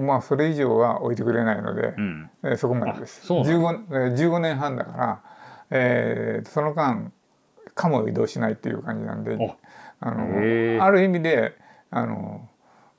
[0.00, 2.30] まあそれ以上は置いてくれないので、うん。
[2.44, 3.22] えーそこまでです。
[3.24, 5.22] あそうなん 15, えー15年半だから、
[5.70, 7.12] えーその間
[7.74, 9.36] かも移動しないっていう感じなんで
[10.00, 11.56] あのある意味で
[11.90, 12.48] あの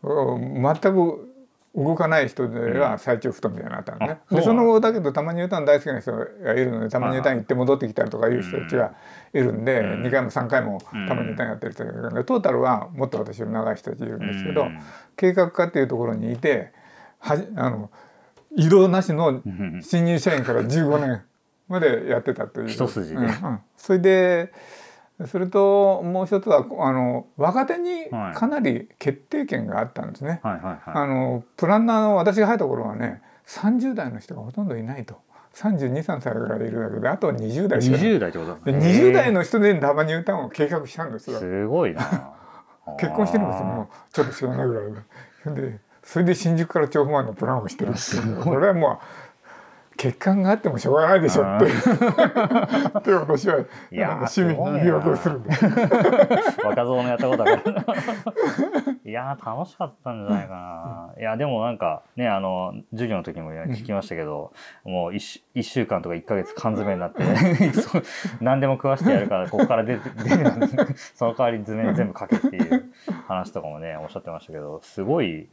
[0.04, 1.25] うん全く
[1.76, 8.94] 動かない人では最長不当みたいになったのね、うなんだでその後だけどたまに歌大好きな人がいるのでたまに歌行って戻ってきたりとかいう人たちが
[9.34, 10.04] いるんで、うん。
[10.04, 14.80] 2回も3回もうんたまに歌やってる人がいるのでトータルはもっと私より長い人たちいるんですけど、うん。
[15.18, 16.72] 計画課っていうところにいて
[17.20, 17.90] はじあの
[18.56, 19.82] 移動なしのうん。
[19.84, 21.24] 新入社員から15年
[21.68, 22.70] までやってたという。
[22.72, 23.16] 一筋で。
[23.18, 23.60] うんうん。
[23.76, 24.54] それで
[25.28, 28.36] それともう一つはあの若手にはい。
[28.36, 30.42] かなり決定権があったんですね。
[30.44, 35.16] あのプランナーの私が入った頃はね30代の人がほとんどいないと。
[35.54, 37.98] 323歳ぐらいいるだけであとは20代しか。
[37.98, 41.40] いない20代ってことだでね20代の人でダバニュータウンを計画したんですよ。
[41.40, 42.34] すごいな。
[43.00, 43.88] 結婚してるんですよもう。
[44.12, 45.62] ちょっと知らないぐらいで。
[45.62, 48.44] でそれで新宿から調布までのプランをしてるっていう。
[48.44, 49.06] これはもう
[49.98, 51.66] 欠陥があってもしょうがないでしょって
[53.00, 55.40] って私はいやーあの市民に言い訳をする。
[55.40, 55.66] んです。
[56.64, 57.86] 若造のやったことだから
[59.08, 61.22] いやー楽しかったんじゃないかな。
[61.22, 64.52] いやでもなんかねあの授業の時も聞きましたけど、
[64.84, 67.22] もう 1, 一週間とか1ヶ月缶詰になって
[68.42, 70.52] 何でも食わしてやるからここから出て 出る
[71.14, 72.92] その代わり図面全部書けっていう
[73.28, 75.50] 話とかもねおっしゃってましたけどすごい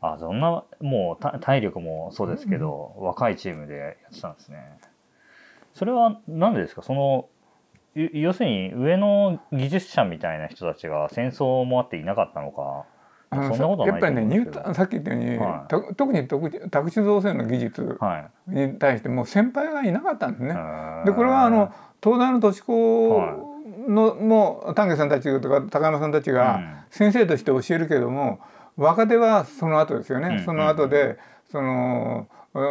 [0.00, 4.58] あそんなもうた体力もそうですけど、若いチームでやってたんですね。
[5.74, 6.82] それは何でですか？
[6.82, 7.28] その
[7.94, 12.84] ゆ要するに上の技術者みたいな人たちが戦争もあっていなかったのか？
[13.40, 20.54] あのそんなことはないやっぱりねニュータンさっき言ったように、はいと特に特宅地造成の技術はいに対してもう先輩がいなかったんですね。
[21.04, 21.72] ででこれはあの
[22.02, 23.56] 東大の都市高
[23.88, 28.40] の、もう丹下さんたちとか高山さんたちが先生として教えるけれども、
[28.76, 30.44] 若手はその後ですよね、うん。
[30.44, 31.18] その後で
[31.50, 32.28] その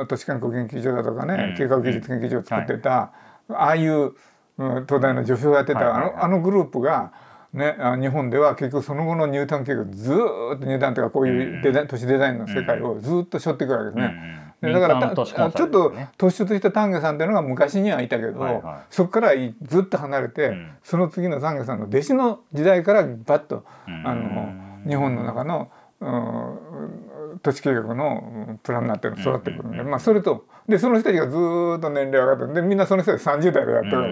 [0.08, 1.58] 都市観光研究所だとかね、うん。
[1.58, 3.12] 計画技術研究所を作ってた、
[3.50, 4.14] ああいう、うん
[4.58, 6.12] 東大の助手をやってた、はいはいはい。
[6.12, 7.12] あのあのグループが。
[7.56, 14.46] ね、あ日本では結局その後のニュータン計画ずーっとニュータンというかこういうデザイン、都市デザインの世界をずーっと背負っていくわけですね。
[14.62, 18.76] でだからたちょっと突出した丹下さんっていうのが昔にはいたけど、はいはい。
[18.90, 20.72] そこからずっと離れて、うん。
[20.84, 24.08] その次の丹下さんの弟子の時代からバッと、うん。
[24.08, 34.08] あの日本の中の、うん、都市計画のうんプランになってるの育ってくるんで、うんまあそれとでその人たちがずーっと年齢上がってでみんなその人たち30代でやってるから、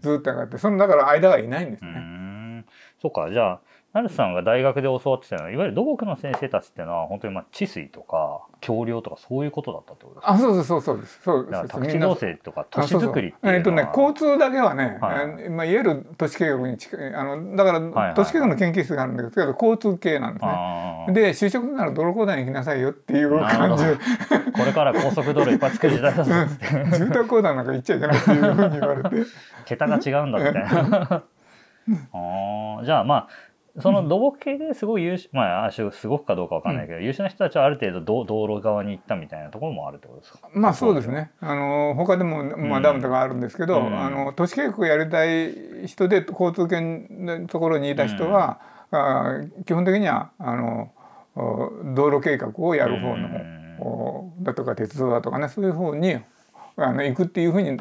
[0.00, 2.15] ずーっと上がってそのだから間がいないんですね。
[3.00, 3.60] そうかじゃあ
[3.92, 10.32] 成瀬さんが大学で教わってたのはいわゆる土木の先生たちっていうのは本当にまあ治水とか橋梁とかそういうことだったってことですか？
[10.32, 11.20] あそうそうそうです。
[11.22, 11.68] そうです。
[11.68, 15.44] 宅地造成とか都市づくりっていうのはえっとね交通だけはね、はい。
[15.44, 18.14] えまあいわゆる都市計画に近いあのだから、はいはい。
[18.14, 21.06] 都市計画の研究室があるんですけど交通系なんですね。
[21.14, 23.84] で就職なら泥工大に行きなさいよっていう感じ。
[23.84, 23.96] で
[24.52, 26.66] これから高速道路いっぱい作る時代だぞって。
[26.98, 29.10] 住宅公団なんか行っちゃいけないっていうふうに言われて。
[29.64, 30.54] 桁が違うんだみたい
[30.90, 31.22] な
[32.12, 32.84] あー。
[32.84, 33.28] じゃあまあ
[33.78, 40.48] その土木系ですごい優秀まああすごくかどうかわかんないけど、優秀な人たちはある程度道道路側に行ったみたいなところもあるってことですか？
[40.54, 41.30] まあそうですね。
[41.40, 44.00] あの他でも、まあ、ダムとかあるんですけど、うん。
[44.00, 50.90] あの都市計画をやりたい人で交通圏のところにいた人は、あ基本的にはあの
[51.34, 53.56] お道路計画をやる方の、うん。
[53.78, 56.16] おだとか鉄道だとかねそういう方に
[56.78, 57.78] あの行くっていうふうに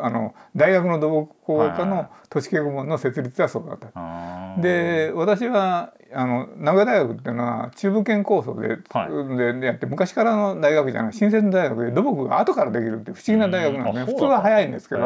[0.00, 1.86] あの大学の土木工科はい。
[1.86, 4.60] の都市計画部の設立はそうだった。
[4.62, 9.08] で私はあの名古屋大学っていうのは中部圏構想で,、は
[9.60, 15.00] でやって昔からの大学じゃない新設大学で土木が後からできるって不思議な大学なんですね、普通は早いんですけど、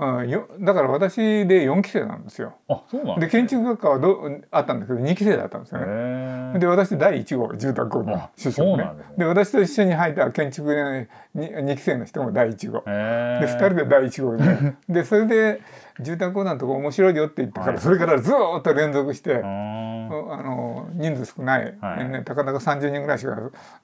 [0.00, 2.54] へうんよだから私で4期生なんですよ。
[2.68, 6.58] ーあそうなんで建築学科はどあったんだけど2期生だったんですよね。
[6.58, 8.90] で私第1号住宅工のあ就職ね。
[8.96, 9.14] ですね。
[9.18, 12.80] で私と一緒に入った建築で2期生の人も第1号。
[12.80, 15.60] で2人で第1号 ででそれで
[16.00, 17.80] 住宅公団のとこ面白いよって言ってから、はい。
[17.80, 19.46] それからずーっと連続して、うー。
[19.46, 22.08] んあの人数少ない、はい。
[22.08, 23.36] ね、たかだか30人ぐらいしか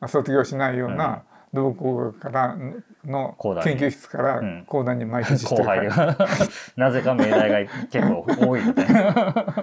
[0.06, 1.22] 卒業しないような
[1.54, 2.56] 土木工学から
[3.04, 4.64] の研究室からうん。
[4.66, 6.26] 講談に毎年して後るから、輩 が
[6.76, 9.54] なぜか命題が結構多いみたいな。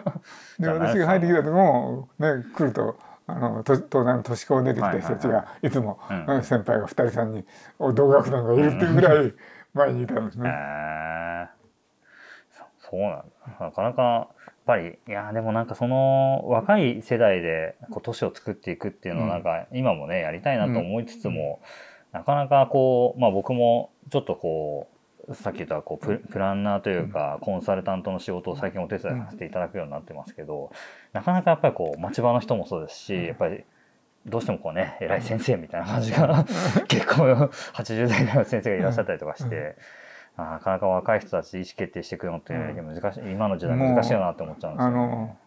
[0.59, 2.95] で私が入ってきた時も、ね、来ると。
[3.27, 6.25] あのと東大の都市高出てきた人たちがいつも、うん。
[6.25, 9.33] うん先輩が2人3人同学年がいるっていうぐらい
[9.73, 10.49] 前にいたんですね。
[10.49, 11.47] へー。
[12.81, 13.65] そそうなんだ。
[13.65, 14.27] なかなか
[14.65, 21.61] ぱりいやでもなんかその若い世代でこう都市を作っていくっていうのをなんか今もねやりたいなと思いつつも、
[22.11, 24.89] なかなかこうまあ僕もちょっとこ
[25.27, 30.71] うさっき言ったこうププランナーというかコンサルタントの仕事を最近お手伝いさせていただくようになってますけど
[31.13, 33.63] なかなかやっぱりこう町場の人もそうですしやっぱり
[34.25, 36.45] どうしてもこうね偉い先生みたいな感じが
[36.87, 37.23] 結構
[37.73, 39.75] 80代ぐらいの先生がいらっしゃったりとかして。
[40.47, 44.97] あなかなか若い人たちで意思決定していくのって難しい、今の時代難しいよなって思っちゃうんですあよ、ね。
[44.97, 45.37] の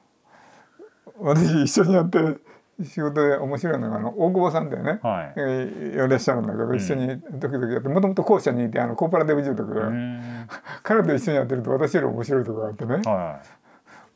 [1.19, 2.43] 私一緒にやってる
[2.83, 5.33] 仕事で面白いのがあの大久保さんだよね、はい。
[5.37, 10.49] えーいらっしゃるんだけど、ん一緒に時々やってもともと校舎にいてあのコーパラティブ住宅で、うーん
[10.83, 13.41] 彼と一緒にやってると私より面白いところがあってねは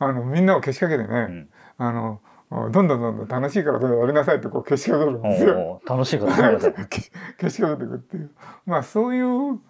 [0.01, 5.29] あのみんなをけしかけてね、んあのどんどんどんどん楽しいからどんどんやりなさいってこうけしかけるんい。
[5.31, 5.83] ですよ。
[5.87, 6.75] 楽しいことやりなさい。
[6.89, 7.03] け
[7.37, 8.31] けしかけていくっていう
[8.65, 9.61] まあそういう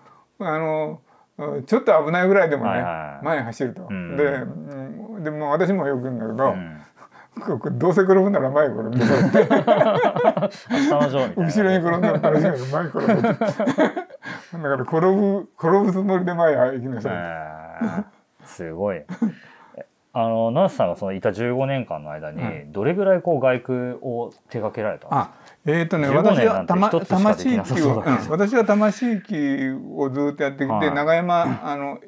[0.41, 1.01] あの
[1.67, 3.25] ちょっと危ないぐらいでもね、はいはい。
[3.25, 4.17] 前に走ると、うん。
[4.17, 5.25] でうん。
[5.25, 6.55] でも私もよく言うんだけど、う
[7.71, 7.79] ん。
[7.79, 8.99] どうせ転ぶなら前転んで。
[11.37, 13.47] 後ろに転んだら楽しい前に転ぶだか
[14.53, 18.05] ら転ぶ転ぶつもりで前へ行きなさい、えー
[18.45, 18.97] すごい。
[18.97, 19.07] え
[20.15, 22.73] あのナースさんがそのいた15年間の間にうん。
[22.73, 25.31] どれぐらいこう外区を手掛けられたんですか？
[25.73, 28.31] あえーとね、15私は魂域を、そうん。
[28.31, 30.95] 私は魂域をずっとやってきて、はい。
[30.95, 31.99] 長山あの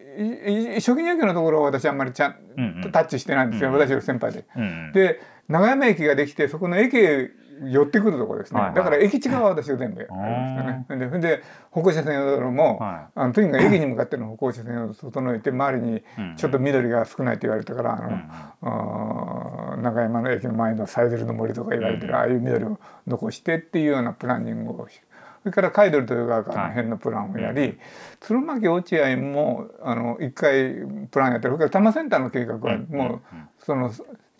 [0.76, 2.92] 初期入居のところは私あんまりちゃん、うんうん。
[2.92, 4.44] タッチしてないんですよ、うん私より先輩で。
[4.56, 4.92] うん。
[4.92, 7.30] で長山駅ができてそこの駅へ
[7.62, 8.76] 寄ってくるところですね、はいはい。
[8.76, 10.98] だから駅地側は私が全部やりましたね。
[10.98, 16.36] でそれで歩行者専用道路も、はあのとにかく駅に向かっての歩行者専用道路を整えて周りにうん。
[16.36, 18.14] ちょっと緑が少ないと言われたから、あのうん
[18.62, 25.00] あー長山の駅の前のサイゼルの森とか言われてる、ああいう緑を残してっていうようなプランニングをし
[25.42, 27.78] それからカイドルという側からの辺のプランをやり、
[28.20, 31.54] 鶴巻落合もあの1回プランやってる。
[31.54, 33.20] それから多摩センターの計画はもう、
[33.58, 33.90] その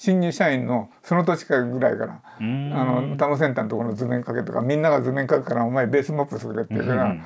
[0.01, 7.16] 新入社員のその年からぐらいからあの多摩センターのところの図面かけとかみんなが図面書くからお前ベースモップするっていうから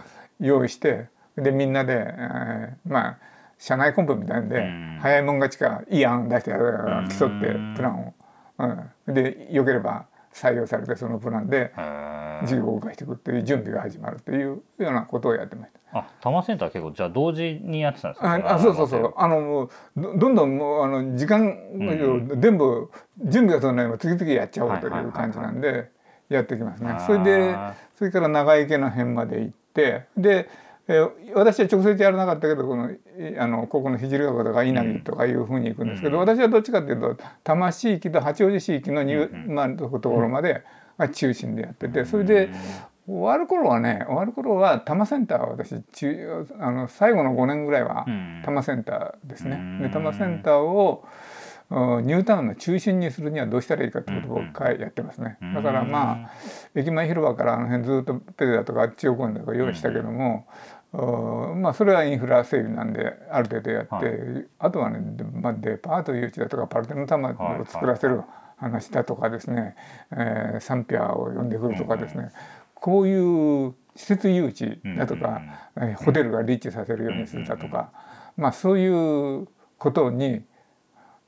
[0.40, 1.06] 用意して
[1.36, 3.18] でみんなで、えー、まあ
[3.58, 4.68] 社内コンペみたいんで、
[5.00, 8.14] 早いもん勝ちかいい案出して競ってプランを、
[9.06, 11.72] うん、でよければ採用されてそのプランで
[12.44, 15.98] 事業を動かしていくっていう準備が始まるっていうようなことをやってました。
[15.98, 18.54] あ、多摩センター結構じゃあ同時にやってたんですか？
[18.54, 19.14] あ、そうそうそう。
[19.16, 19.70] あのもう
[20.18, 22.90] どんどんもうあの時間、うん、全部
[23.24, 25.90] 準備がそんなに次々やっちゃおうという感じなんで
[26.28, 26.96] やってきますね。
[27.06, 27.56] それで
[27.94, 30.48] それから長池の辺まで行ってで。
[30.86, 32.90] えー、私は直接やらなかったけどこの
[33.38, 40.64] あのここの聖川とか稲城とかいうふうに行くんですけど、うん、私はどっちかっていうと多摩地域と八王子地域のに、うん、まあ、ところまで
[40.98, 42.50] が中心でやっててそれで
[43.06, 48.04] 終わる頃はね終わる頃は多摩センターは私中あの最後の5年ぐらいは
[48.42, 49.78] 多摩センターですね。
[49.80, 51.04] で多摩センターを
[51.70, 55.38] ニュータウンの中心にするにはどうしたらいいかってことをやってますね。
[55.54, 56.30] だからまあ
[56.74, 60.46] 駅前広場からあの辺ずっとペデだとか中央公園とか用意したけども、
[60.94, 65.00] まあそれはインフラ整備なんである程度やって、はい、あとはね、
[65.32, 68.22] まあ、デパート誘致だとかパルテノタマを作らせる
[68.56, 69.74] 話だとかですね、
[70.12, 72.30] えー、サンピアを呼んでくるとかですね、
[72.74, 75.42] こういう施設誘致だとか、
[75.74, 77.90] うん、ホテルが立地させるようにするだとか、
[78.36, 78.86] まあそうい
[79.40, 80.42] うことに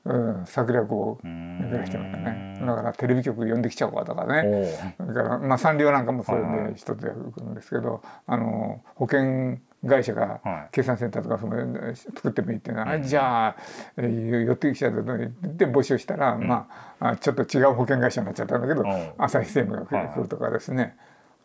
[0.07, 4.95] うん、策略を巡らしてましたねだからテレビ局呼んできちゃおうかとかね。
[4.99, 10.41] だからまあサンリオなんかもそれで一つやるんですけどあの保険会社が
[10.71, 13.55] 計算センターとかその作ってもいいっていうのは、はい、じゃあ、
[13.97, 15.17] えー、寄ってきちゃうと
[15.53, 16.67] で募集したら、うん、ま
[16.99, 18.83] あちょっと違う保険会社になっちゃったんだけど
[19.17, 20.95] 朝日専務が来るとかですね、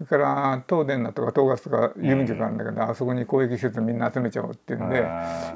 [0.08, 5.06] それから東電だとか東ガスとか郵便局あるんだけど、あそこに公益施設みんな集めちゃおうっていうんで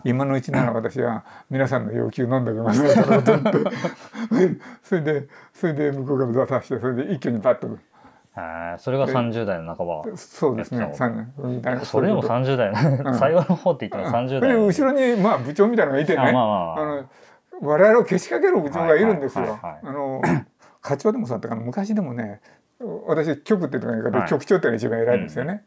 [0.05, 2.83] 今のうちなら私は皆さんの要求飲んでおきます
[4.83, 7.69] それでそれで向こうから出さしてそれで一挙にパッと。
[8.79, 10.05] それが30代の半ば。
[10.17, 10.93] そうですね。
[11.85, 12.71] それでも30代
[13.03, 16.19] の最後の方って言っても30代、後ろにまあ部長みたいなのがいてね。
[16.19, 17.05] あ、まああ、の
[17.63, 19.59] 我々をけしかける部長がいるんですよ。
[19.63, 20.21] あの
[20.83, 21.63] 課長でもそうだったかな。
[21.63, 22.43] 昔でもね
[23.07, 25.63] 私局っていうのが局長っていうのが一番偉いんですよね。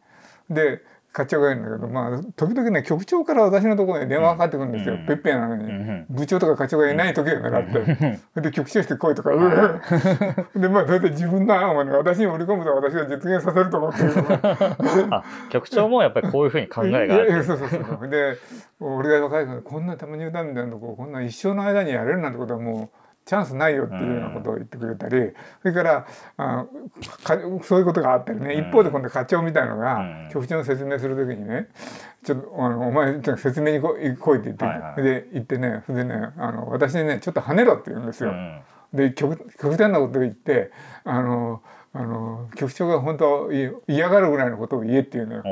[0.49, 0.82] うん、で
[1.12, 9.32] 課長がいるんだけどまあ時々ね局長から私のところに電話かかってくるんですよ、うん、ペッペなのに、うん、部長とか課長がいない時を狙って、で局長して来いとか
[10.55, 14.14] でまあそれで自分の案をね私に織り込むと私が実現させると思ってる
[15.10, 17.43] あ局長もやっぱりこういうふうに考えがある。
[17.43, 18.38] そうそうそうで
[18.80, 22.98] 俺が若いからこんなたまに歌みたいなとここんな一生の間にやれるなんてことはもう
[23.30, 26.07] チャンスないよっていうようなことを言ってくれたりそれから
[26.38, 26.65] あ
[27.61, 31.67] そういうことがあったりね一方で今度課長みたいのが局長の説明する時にね
[32.25, 33.82] 「ちょっとあのお前説明に
[34.17, 38.34] 来い」って言って、はいはい、で言ってねそれでねあの私にね「ちょっと跳ねろ」って言うんですよ。
[38.95, 40.71] で極極端なことを言って
[41.03, 41.61] あの
[41.91, 45.43] あの局長が本当嫌がるぐらいのことを言えっていうのよ。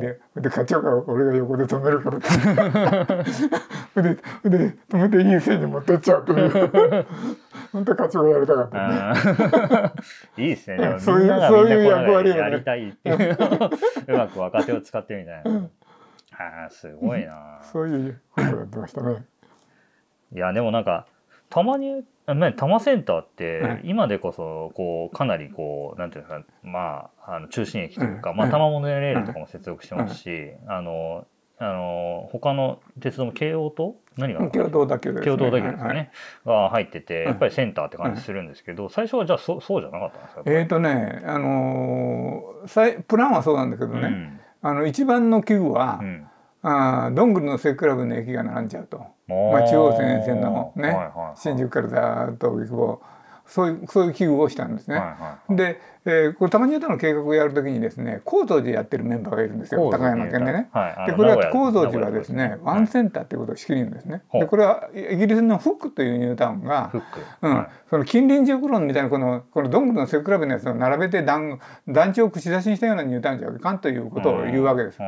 [0.00, 2.28] でで課長が俺が横で止めるからって
[4.00, 7.06] でで止めていい線に持ってっちゃうという
[7.72, 9.92] 本当課長がやりたかったね。
[10.38, 10.96] いいですね。
[11.00, 13.38] そういうそういう役割を、ね、やりたいっていう
[14.06, 15.68] うまく若手を使ってみたいな。
[16.38, 17.58] ああすごいな。
[17.62, 19.24] そういうことやってましたね。
[20.32, 21.06] いやでもなんか
[21.48, 22.04] たまに
[22.34, 31.26] 多摩センターって今でこそこうかなりこうなんていうんですかまああの中心駅というか、まあ、多摩モノレールとかも接続してますし、あの
[31.58, 33.96] あの他の鉄道も京王と？
[34.16, 35.24] 何が京都だけですね。
[35.24, 36.10] 京都だけですね、
[36.44, 40.42] が入っててやっぱりセンターって感じするんですけど、最初はじゃあそそうじゃなかったんですか？
[40.46, 42.42] えっ、とねあの
[43.06, 46.26] プランはそうなんだけどね、あの一番の器具は、うん
[46.62, 48.98] あどんぐりの背比べの駅が並んじゃうと、
[49.28, 53.00] まあ、中央線沿線のね、はいはいはい、新宿からざっと荻窪
[53.46, 54.96] そういうそういう器具をしたんですね。
[54.96, 60.68] はいはいはい、でえー、これ玉新田の計画をやるときにですね高蔵寺やってるメンバーがいるんですよ高山県でね。
[60.72, 64.22] はい、でこれは高蔵寺はですねワンセンターっていうことを仕切るんですね。
[64.32, 66.90] でこれはイギリスのフックというニュータウンが、
[67.42, 74.98] うん、その近隣住区論みたいなこのこのどんぐりの背比べのやつを並べて団団地を串刺しにしたようなニュータウンじゃいかんということを言うわけです。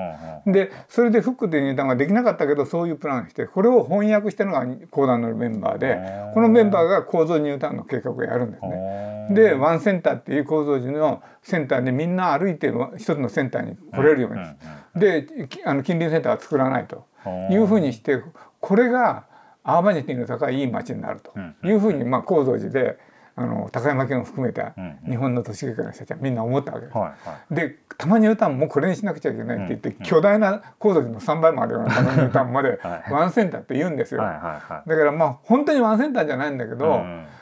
[0.47, 5.99] でそれでフックというニュータウンができなかったけどそういうプランしてこれを翻訳したのが講談のメンバーで
[6.35, 9.13] このメンバーが構造ニュータウンの計画をやるんですね。
[9.31, 15.27] でワンセンターっていう構造寺のセンターでみんな歩いて一つのセンターに来れるように、で
[15.65, 17.07] あの近隣センターは作らないと
[17.51, 18.23] いうふうにして
[18.61, 19.25] これが
[19.65, 21.33] アーバニティの高いいい街になると
[21.67, 22.99] いうふうに、まあ、高蔵寺で
[23.35, 26.99] あの高山県を含めたうん日本の都市計画の人たちはみんな思ったわけです。
[26.99, 27.55] はいはい。
[27.55, 33.13] でたまに歌もこれにしなくちゃいけないって言って、うん巨大な高度の3倍もあるようなたまに歌まで はい。
[33.13, 34.21] ワンセンターって言うんですよ。
[34.21, 34.41] はいはい
[34.73, 37.25] はいだからまあ本当にワンセンターじゃないんだけど、うん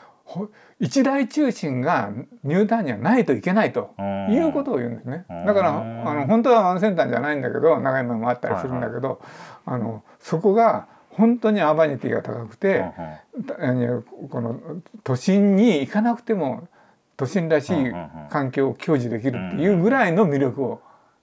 [0.79, 2.09] 一大中心が
[2.43, 4.33] ニュータウンにはないといけないとうん。
[4.33, 5.25] いうことを言うんですね。
[5.29, 5.45] うん。
[5.45, 5.69] だから
[6.09, 9.21] あの本当はワンセンターじゃないんだけど長い面もあったりするんだけど、
[9.65, 12.83] あのそこが本当にアーバニティが高くて、
[13.59, 14.59] あのこの
[15.03, 16.67] 都心に行かなくても
[17.17, 17.91] 都心らしい
[18.29, 20.81] 環境を享受できるっていうぐらいの魅力を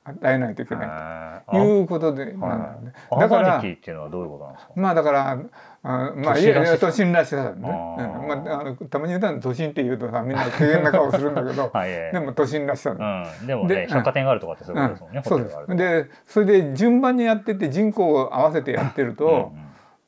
[0.08, 1.50] 与えないといけない。
[1.50, 4.72] ということでなんだからニティっていうのはどういうことなんですか？
[4.76, 6.66] まあだからあまあいやい。
[6.66, 7.60] や都心らしさだね。
[7.60, 11.90] まああのたまに言うたら都心って言うとさみんな軽減な顔するんだけど はい。
[11.90, 13.24] ええでも都心らしさだ。
[13.40, 19.52] うん、でもねで百貨店があるとかってそういうことですもんね、そうでホテルがあるとすでそれで順番にやってって人口を合わせてやってると、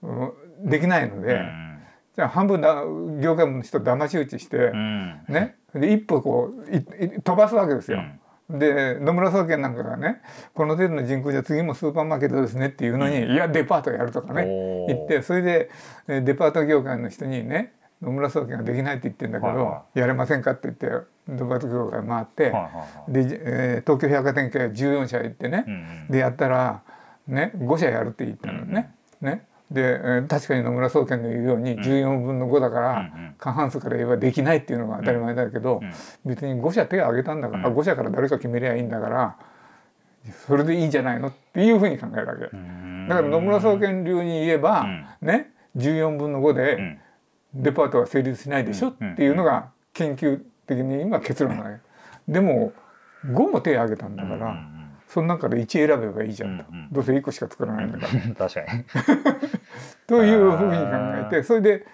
[0.03, 0.33] うん
[0.63, 1.41] できないのうんで、
[2.15, 2.83] じゃあ半分だ
[3.23, 5.25] 業界の人騙し討ちして、うん。
[5.27, 5.57] ね。
[5.75, 8.03] で一歩こういい飛ばすわけですよ。
[8.59, 10.21] で野村総研なんかがね
[10.55, 14.47] この程度の人口じゃ次もスーパーマーケットですねっていうのに、いやデパートやるとかね
[14.89, 15.71] 言ってそれで
[16.09, 17.73] えデパート業界の人にね
[18.03, 20.87] 野村総研ができないって言ってんだけど、はいはやれませんかって言って
[21.29, 23.13] デパート業界回って、はいはいはい。
[23.13, 26.83] で、えー東京百貨店系14社行ってね、うんうんでやったら、
[27.29, 28.93] ね、5社やるって言ったのね。
[29.21, 35.91] ねで、えー確かに野村総研の言うように14分の5だから、過半数から言えばできないっていうのが当たり前だけど、うん
[36.25, 37.77] 別に5社手を挙げたんだから、うん。
[37.77, 39.37] 5社から誰か決めりゃいいんだから
[40.47, 42.45] それでいいんじゃないのっていうふうに考えるわけ。
[42.53, 43.09] うん。
[43.09, 45.07] だから野村総研流に言えば、うん。
[45.27, 47.01] ね14分の5うでん。
[47.55, 51.79] デパートは成立しないでしょっていうのが研究的に今結論なのよ。
[52.29, 52.73] でも
[53.27, 54.57] 5も手を挙げたんだから、
[55.13, 56.89] その中で1選べばいいじゃんと、うんうん。
[56.93, 58.23] どうせ1個しか作らないんだから。
[58.25, 58.85] う ん確かに。
[60.07, 60.89] というふうに考
[61.27, 61.87] えてそれで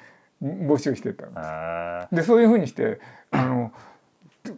[0.43, 1.39] 募集してたんです。
[1.39, 3.01] あでそういうふうにして
[3.31, 3.73] あの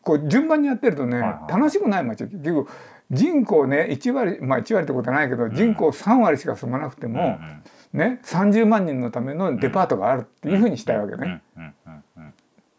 [0.02, 1.52] こう順番にやってるとね、はいはい。
[1.52, 2.68] 楽しくない街結局
[3.11, 7.38] 人口ね1割まあ1割ってことはないけど、人口3割しか住まなくてーも、
[7.92, 11.42] ね30万人のためのデパートがあるっていうふうにしたいわけうんうんね。
[11.56, 12.02] うんうん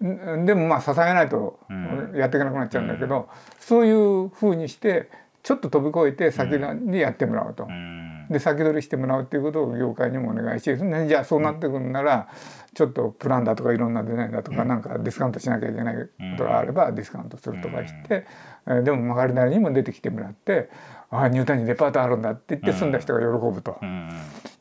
[0.02, 2.12] うんんでもまあ支えないとうん。
[2.16, 5.10] やっていけなくなっちゃうんだけど、そういうふうにして
[5.44, 7.66] ちょっと飛び越えて先にやってもらうと。
[7.66, 8.10] うん。
[8.30, 12.28] で先取りしてもらうっていうことを業界にもお願いし、ね、じゃあそうなってくるなら
[12.76, 18.26] ちょっとプランだとかいろんなデザインだとかなんかディスカウントしなきゃいけないことがあればディスカウントするとかして、
[18.68, 20.70] えーでも曲がりなりにも出てきてもらって
[21.10, 23.80] 「ああニュータウンにデパートあるんだ」って言って住んだ人が喜ぶと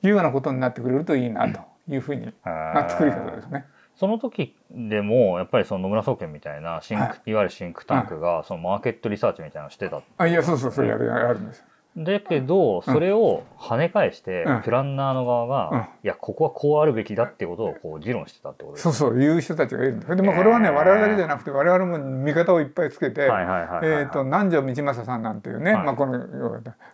[0.02, 1.60] いうようなことになってくれるといいなと
[1.90, 3.66] いうふうにな作り方ですね。
[3.99, 11.64] その時でもやっぱりその野村総研みたいなシンク、はいい、わゆるシンクタンクがそのマーケットリサーチみたいなのをしてたあいやそうそうそうやるやるんです。
[11.96, 14.62] だけどそれを跳ね返して、うん。
[14.62, 15.80] プランナーの側が、うん。
[15.80, 20.07] いやここはこうあるべきだっていうことをこう議論してたってことですそうそういう人たちがいるんです。
[20.07, 20.74] それでまあこれはねへー。
[20.74, 23.28] 我々だけじゃなくて我々も味方をいっぱいつけて。
[23.28, 25.84] 南條道正さんなんていうね、はい。
[25.86, 26.20] まあ、この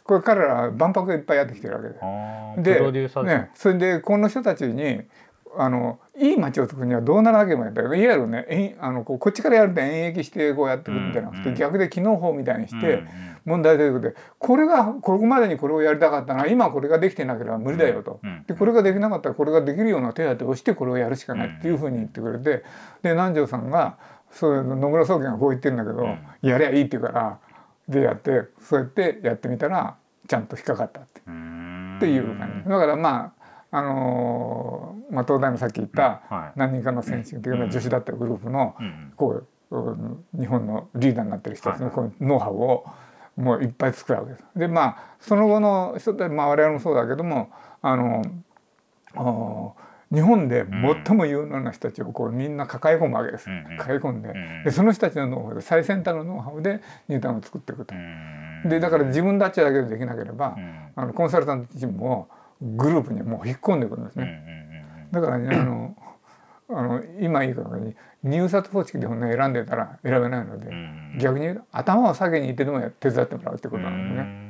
[0.04, 1.88] これ彼らは万博いっぱいやってきてるわけ
[2.62, 2.72] で。
[2.72, 5.02] でプロデューサーですね、それでこの人たちに
[5.58, 13.08] あのいい街を作るにはどうならなければいけないいわゆるねあのこっちからやると演疫してこうやってくるんじゃなくて、うんうん逆で機能法みたいにして、うんうん
[13.44, 14.14] 問題提起で。
[14.38, 18.20] これがここまでにこれをやりたかったな今これができてなければ無理だよと。
[18.22, 22.64] うんでこれができなかったらこれができるような手当てをしてこれをやるしかないっていうふうに言ってくれて
[23.02, 23.98] で南條さんが
[24.30, 26.18] そういう野村総研がこう言ってるんだけど、うん。
[26.40, 27.38] やりゃいいって言うから
[27.88, 29.96] でやってそうやってやってみたら
[30.26, 31.04] ちゃんと引っかかったっ
[32.00, 32.70] ていう感じ。
[32.70, 33.43] だからまあ
[33.76, 36.58] あのーまあ、東大のさっき言ったはい。
[36.58, 42.84] 何人かの先進的な女子だったグループのうんこううん日本のリーダーになってる人たちのはいこのノウハウを
[43.36, 44.44] もういっぱい作るわけです。
[44.54, 47.50] でまあその後の人たち、まあ、我々もそうだけども
[47.82, 48.22] あの
[49.16, 49.74] お
[50.14, 50.64] 日本で
[51.06, 53.46] 最も有能な人たちをこうみんな抱え込むわけです。
[53.78, 54.28] 抱え込んで。
[54.28, 57.92] うんでその人たちのノウハウで最先端のノウハウでニュータウンを作っていくと。
[57.92, 57.98] う。
[57.98, 58.68] ん。
[58.68, 60.88] でだから自分たちだけでできなければ、うん。
[60.94, 62.28] あのコンサルタントチームを
[62.60, 65.08] グループにもう引っ込んでくるんですね。
[65.12, 65.96] だからねあの
[66.70, 70.70] あの今いいからに入札方式でこんな選んでたら選べないので、
[71.20, 74.44] 逆に言うと頭を下げに行ってでも手伝ってもらうってことなんですね。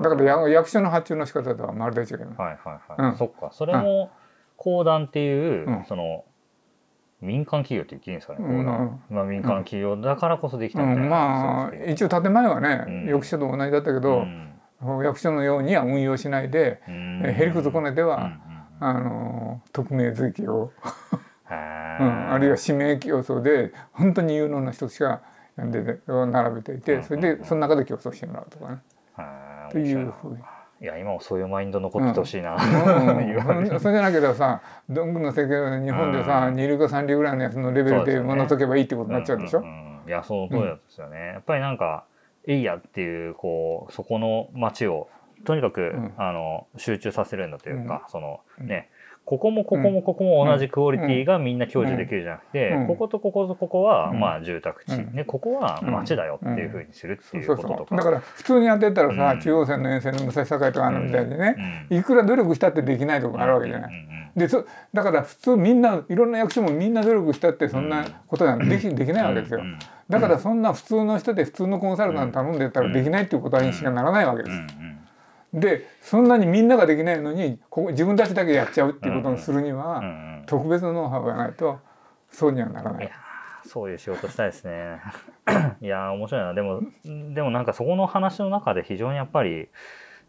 [0.00, 2.40] だから役役所の発注の仕方とはまるで違います。
[2.40, 3.16] はいはいはい、うん。
[3.16, 3.50] そっか。
[3.52, 4.10] それも
[4.56, 5.84] 公団っていう、うん。
[5.86, 6.24] その
[7.20, 8.66] 民間企業って言っていいんですかね、うん
[9.08, 13.06] まあ、民間企業だからこそできたみたいな、うん、まあ一応建前はね、うん。
[13.06, 14.26] 役所と同じだったけど、
[15.02, 18.38] 役所のようには運用しないで、えへりくずこねては、
[18.80, 20.72] あの匿名随記を、
[21.50, 25.22] うん、あるいは指名競争で本当に有能な人しか
[25.56, 28.78] で並べていてそれでその中で競争してもらうとかね。
[29.70, 30.38] というふうに。
[30.80, 33.26] いや今もそういうマインド残っててほしいな、うん。
[33.26, 34.60] 言われるそれじゃなけどさ
[34.90, 36.56] どんぐりの世界日本でさ、うん。
[36.56, 39.60] 二流か三流ぐらいのやつのレベルで学とけばいいってことになっちゃうでしょ？
[39.60, 39.70] んんう
[40.06, 40.08] ん。
[40.08, 42.04] いやその通りですよね、やっぱりなんか
[42.46, 45.08] いいやっていうこうそこの街を
[45.44, 46.14] とにかく、ん。
[46.16, 48.66] あの集中させるんだというか、そのうん。
[48.66, 48.88] ね
[49.24, 52.86] ここもここもここも同じクオリティがみんな享受できるじゃなくて、うん。
[52.86, 54.20] こことこことここはうん。
[54.20, 55.14] まあ住宅地、うん。
[55.14, 57.96] ね、ここは街だよっていうふうにするっていうこととか。
[57.96, 59.40] だから普通にやってたらさ、うん。
[59.40, 61.56] 中央線の沿線の武蔵境とかあるみたいにね、
[61.90, 61.98] うん。
[61.98, 63.92] いくら努力したってできないとこあるわけじゃない。
[64.36, 69.60] でそだから普通みんないろんな役所もみんな努力したってそんなことなんてできできないわけですよ。
[70.08, 74.56] だからそんな普通の人で普通のコンサルタント頼んでたらできないっていうことにしかならないわけです
[75.54, 80.08] でそんなにみんなができないのにここ自分たちだけやっちゃうっていうことにするにはうんう
[80.42, 81.78] ん特別のノウハウがないと
[82.30, 83.14] そうにはならないいや。
[83.66, 85.00] そういう仕事したいですね。
[85.80, 86.82] いやー面白いなでも
[87.34, 89.68] でもなんかそこの話の中で非常にやっぱり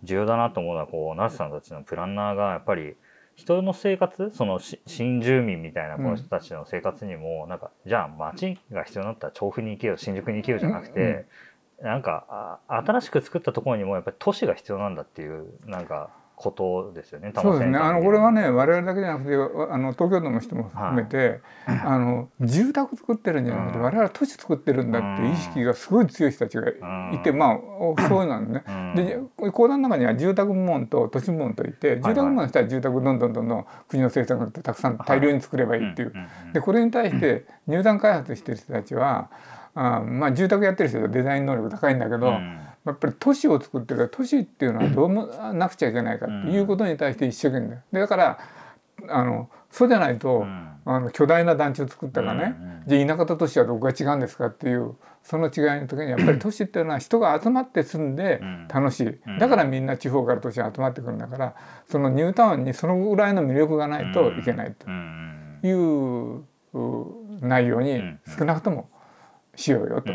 [0.03, 2.95] 重要だなと思うのはこうナスさんたちのプランナーがやっぱり
[3.36, 11.26] 人の生活そのし新住民みたいなこの人たちの生活にも、なんかじゃあ街が必要になったら調布に行けよ新宿に行けよじゃなくて、
[11.82, 17.32] なんかあ新しく作ったところにもやっぱり都市が必要なんだっていうなんかことですよね。
[17.34, 17.78] そうですね。
[17.78, 26.69] あのこれはね我々だけじゃなくてわあの東京都の人も含めて、あの住宅作ってるんじゃなくて、うん我々は都市作ってるんだっていう意識がすごい強い人たちが
[27.13, 28.63] いて、うんまあおそうなんね。
[28.67, 29.17] うんで
[29.51, 36.13] 講談の中には住宅部門と都市部門といて住宅部門の人は住宅どんどんどんどん国の政策によってたくさん大量に作ればいいっていう。
[36.53, 39.30] でこれに対して入団開発してる人たちは
[39.76, 42.59] あまあ住宅やってる人はデザイン能力高いんだけど、うん。
[42.86, 47.78] やっぱり都市を作ってるから都市っていうのはどうもなくちゃいけないかっていうことに対して一生懸命。
[47.91, 48.39] でだから
[49.09, 50.71] あのそうじゃないと、うん。
[50.88, 52.55] あの巨大な団地を作ったらね、
[52.86, 55.49] じゃあ田舎と都市はどこが違うんですかっていうその違
[55.80, 58.67] いの時にやっぱり都市っていうのは人が集まって住んでうん。
[58.67, 59.39] 楽しい、うん。
[59.39, 61.55] だからみんな地方から都市に集まってくるんだから
[61.89, 65.59] そのニュータウンにそのぐらいの魅力がないといけないとうん。
[65.63, 66.43] いう
[66.80, 68.19] う内容にうん。
[68.38, 68.89] 少なくとも
[69.55, 70.11] しようよと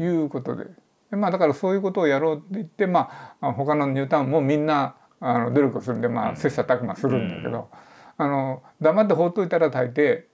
[0.00, 0.66] いうことで。
[1.10, 7.70] でまあ、だからそういうことをやろうって言って、まあ、他のニュータウンもみんなあの努力をするんで、まあ、切磋琢磨するんだけど、
[8.18, 10.24] あの黙って放っといたら大抵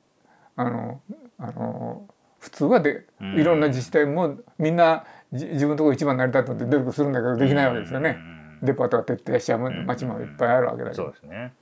[0.56, 1.00] あの
[1.38, 2.08] あの
[2.40, 8.18] 普通はでうんいろんな自治体もみんなじ自分のところ一番になりたいと思って努力するんだけどできないわけですよね。
[8.62, 11.18] デパートが徹底しちゃう町もいっぱいあるわけだけどそうで。
[11.18, 11.52] すね。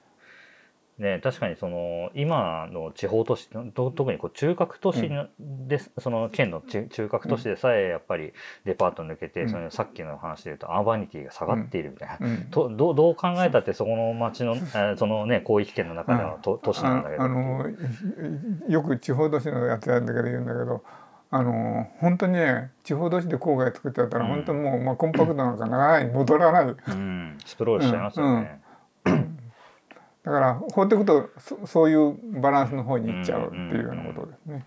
[1.02, 8.32] ね確かにその今の地方都市と特にこう中核都市ので、その県の中中核都市でさえやっぱり
[8.64, 9.48] デパート抜けて、うん。
[9.50, 12.18] そのさっきの話でいうとアーバニティが下がっているみたいな。
[12.20, 12.44] うん。
[12.50, 17.22] とどうどう考えたってそこの町の、えーそのね広域圏の中では都都市なんだけど。
[17.22, 17.66] ああの
[18.68, 20.82] よく地方都市のやつやるんだけど言うんだけど
[21.30, 24.30] あの本当にね地方都市で郊外作っちゃったら、うん。
[24.30, 26.66] 本当にもう、まあ、コンパクトなんか長い戻らない。
[26.66, 28.61] うん、スプロールしちゃいますよね。
[30.24, 34.64] だから放っていくとそそういうバランスの方にいっちゃうっていうようなことですね。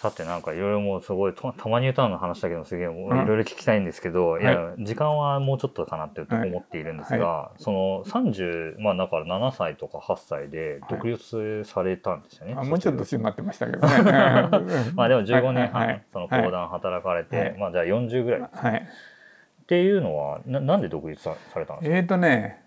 [0.00, 6.48] さてなんかいろいろもうすごいとたまに歌うの話だけどすげえいろいろ聞きたいんですけど、い、や時間はもうちょっとかなってはい。
[6.48, 12.56] 思っているんですが、その30まあだから7歳とか8歳で独立されたんですよね。
[12.58, 14.02] あもうちょっと年待ってましたけどね。
[14.96, 15.86] まあでも15年半はい。
[15.86, 16.02] はい。
[16.12, 17.56] その講談働かれて、はい。
[17.56, 18.40] まあじゃあ40ぐらい。
[18.40, 18.88] っはい。
[19.68, 21.96] ていうのはななんで独立さされたんですか？
[21.96, 22.60] えーとね、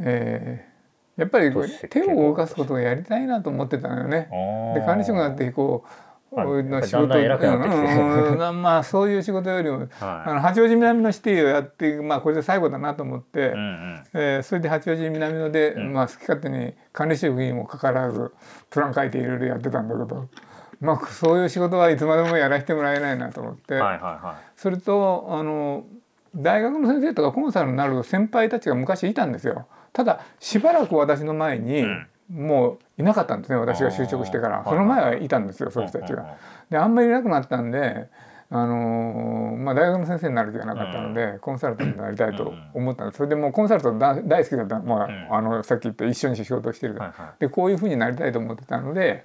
[0.00, 0.73] えー
[1.16, 1.52] やっぱり
[1.90, 4.28] 手を動かすことがやりたいなと思ってたのよね。
[4.74, 13.48] で管理職になってこうあの仕事まあそういう仕事よりもあはの八王子南のシティをやってまあこれで最後だなと思って、い。
[13.52, 14.04] うんうん。
[14.14, 18.32] えーそれで八王子南野で、うんまあ好き勝手に管理職にもかかわらず
[18.70, 20.28] プラン書いていろいろやってたんだけど、
[20.80, 25.84] まあそういう仕事はいつまでもやらせてもらえないなと思って、はいはいはそれとあの
[26.34, 29.68] 大学の先生とかコンサルになる先輩たちが昔いたんですよ。
[29.94, 32.06] ただしばらく私の前に、うん。
[32.30, 34.64] もういなかったんですね私が就職してから。
[34.64, 36.36] その前はいたんですよそういう人たちうんうんが。
[36.70, 38.08] であんまりいなくなったんで、
[38.50, 43.18] あのーまあ、大学の先生になる気がなかったので、コンサルタントになりたいと思ったんです。
[43.18, 45.34] それでもうコンサルタント大大好きだった、まあん。
[45.34, 49.24] あのさっき言った一緒に仕事をしてるから、はいはでこういうふうになりたいと思ってたので、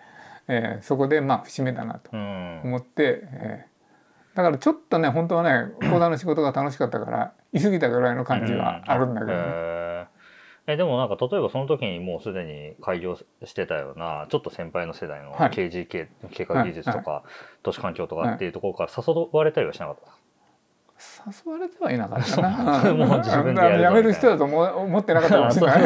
[0.50, 2.62] えーそこでまあ節目だなとうん。
[2.66, 4.38] 思って、えー。
[4.38, 9.99] だからちょっとね本当はね講談の仕事が楽しかったから居過ぎたぐらいの感じはあるんだけどね。
[10.72, 17.24] えでもなんか例えばその時にもうすでに開業してたようなちょっと先輩の世代のはい KGK、経過技術とか、
[17.64, 20.12] 都市環境とかっていうところから誘われたりはしなかった、
[21.26, 22.94] 誘われてはいなかったな。
[22.94, 25.80] もう自分でやめる人だと思思ってなかったかもしれない。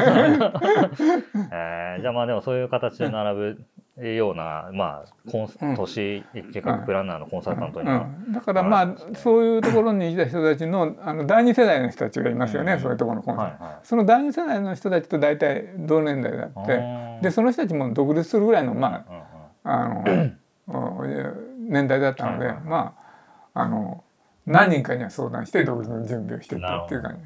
[1.52, 3.66] えーじゃあまあでもそういう形で並ぶ
[3.98, 5.76] ような、まあ、コンうん。
[5.76, 12.80] 都市計画プランナーのコンサルタントには、うん、だからまあそういうところにいた人たちのあの第二世代の人たちがいますよね、うん。
[12.80, 13.80] そういうところのコンサル、はいはい。
[13.84, 17.20] その第二世代の人たちと大体同年代であって。
[17.22, 19.06] でその人たちも独立するぐらいのま
[19.64, 20.04] ああの
[20.68, 22.64] うん年代だったので、はいはい。
[22.66, 22.96] ま
[23.54, 24.04] ああの
[24.46, 27.20] 何人かには相談して独立の準備をしてったっていう感じ。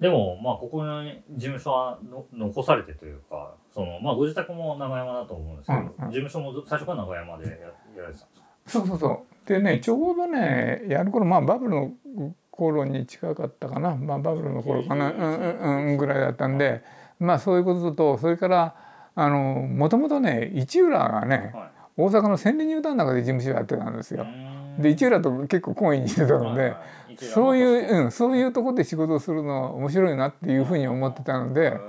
[0.00, 5.92] でも、まあ、ここに事務所はの残されてというか、その、まあ、ご自宅も長山だと思うんですけど、うんうん。
[5.92, 7.56] 事務所もず最初から長山でやや
[8.02, 8.34] られてたんで
[8.66, 8.80] すか？
[8.80, 9.08] そうそうそ
[9.44, 9.48] う。
[9.48, 11.92] でねちょうどねやる頃まあバブルの
[12.50, 16.82] 頃に近かったかな、まあ、バブルの頃かな、うんうんうん、ぐらいだったんで
[17.20, 18.74] まあそういうこととそれから
[19.14, 21.70] あのもともとね市浦がねはい。
[21.98, 24.26] 大阪の千里ニュータウンの中で事務所やってたんですよ。
[24.78, 26.74] で市浦と結構懇意にしてたので、
[27.16, 31.80] そうういう、うん、そういうところで仕事をするのは面白いなっていうふうに思ってたので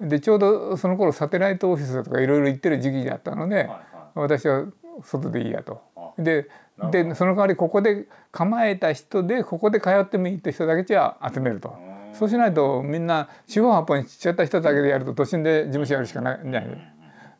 [0.00, 3.68] でちょうどその頃サテライトオフィスだとかいろいろ行ってる時期だったので
[4.14, 4.66] 私は
[5.02, 5.82] 外でいいやと。
[6.18, 6.48] で
[6.90, 11.74] でその代わりここで構えた人でここで通ってもいいって人だけじゃ集めると。
[12.12, 16.46] そうしないとみんな四方八方に散っちゃった人だけでやると都心で事務所やるしかない。
[16.46, 16.94] んじゃない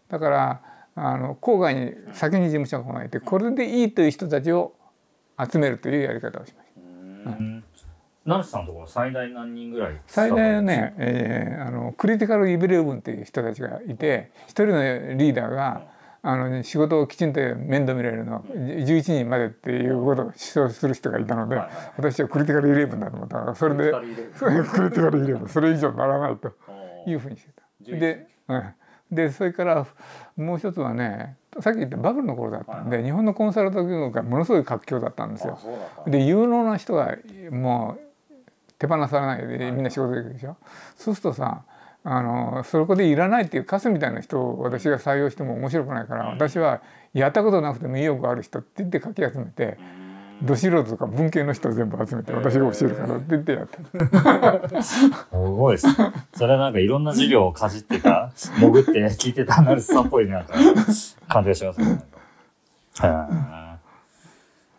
[0.09, 0.61] だから
[0.97, 4.75] あの郊外に先に事務所が構えてこれでいいという人たちを
[5.39, 6.69] 集めるというやり方をしまし
[7.25, 7.31] た。
[8.25, 14.83] 成瀬さんのところ最大何人ぐらい最大はね、えーあのクリティカルイブレブンっていう人たちがいて一人の
[15.17, 15.83] リーダーが
[16.27, 21.93] あの、仕事をきちんと面倒見られるのは11人までっていうことを主張する人がいたので、はいはい。
[21.99, 25.45] 私はクリティカルイレブンだと思ったからそれでクリティカルイレブ。
[25.45, 26.53] ンそれ以上ならないと。
[27.07, 27.97] いうふうにしてた。
[27.97, 28.75] で,、うん、
[29.11, 29.87] でそれから
[30.37, 35.59] もう一つはねさっき言ったバブルの頃だったんで、日本のコンサルタント業界ものすごい活況だったんですよ。
[36.07, 37.17] で有能な人が
[37.51, 38.04] もう
[38.79, 40.57] 手放さないでみんな仕事できるでしょ？
[40.97, 41.63] そうするとさ
[42.07, 46.83] あのそこでいらないっていうカスみたいな人を私が採用しても面白くないから私は
[47.15, 49.79] やったことなくても意欲ある人って言ってかき集めて
[50.43, 55.87] ど素人とか文系の人を全部集めて私が教えるからって言ってやって すごいです。
[55.87, 55.95] ね。
[56.35, 60.55] それはなんかいろんな授業をかじってた、潜って聞いてた成瀬さんっぽいなんか
[61.29, 62.05] 感じがしますね。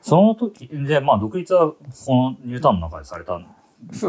[0.02, 1.76] その時、で、まあ独立はこ
[2.16, 3.56] のニュータウンの中でされたそうですね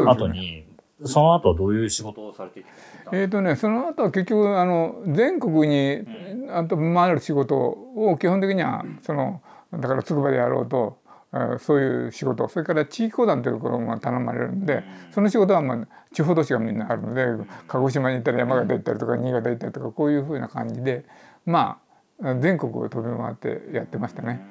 [0.05, 0.65] 後に、
[1.05, 2.65] その後はどういう仕事をされて
[3.11, 6.03] えーとね、その後は結局あの全国に
[6.51, 9.41] あと回る仕事を基本的にはその
[9.71, 10.97] だからつくばでやろうと
[11.33, 17.25] えーそういう仕事それから地域公団というところも頼まれるんでその仕事はまあ地方都市がみんなあるので
[17.67, 21.05] 鹿児島に行ったり山形行ったりとか新潟行ったりとかこういうふうな感じで
[21.45, 21.79] ま
[22.23, 24.41] あ全国を飛び回ってやってましたね。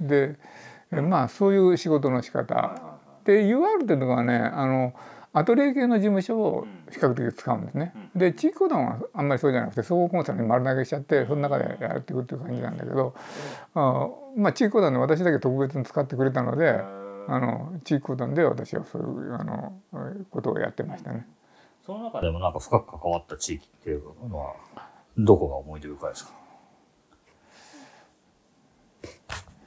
[0.00, 0.36] で
[0.92, 2.95] えまあそういう仕事の仕方
[3.26, 4.94] で UR っていうのがねあの
[5.32, 7.92] アトリエ系の事務所を比較的使うんですね。
[8.14, 13.14] で地域公団はあんまりそうじゃなくて総合コンサルに丸投げしちゃってその中でやっていくっていう感じなんだけど
[13.74, 16.80] あまあ地域公団で私だけ特別に使ってくれたので
[17.28, 19.74] あの地域公団で私はそういうあの
[20.30, 21.26] ことをやってましたね。
[21.84, 24.54] その中でもなんか深く関わった地域っていうのは、
[25.18, 26.32] どこが思い出深いですか？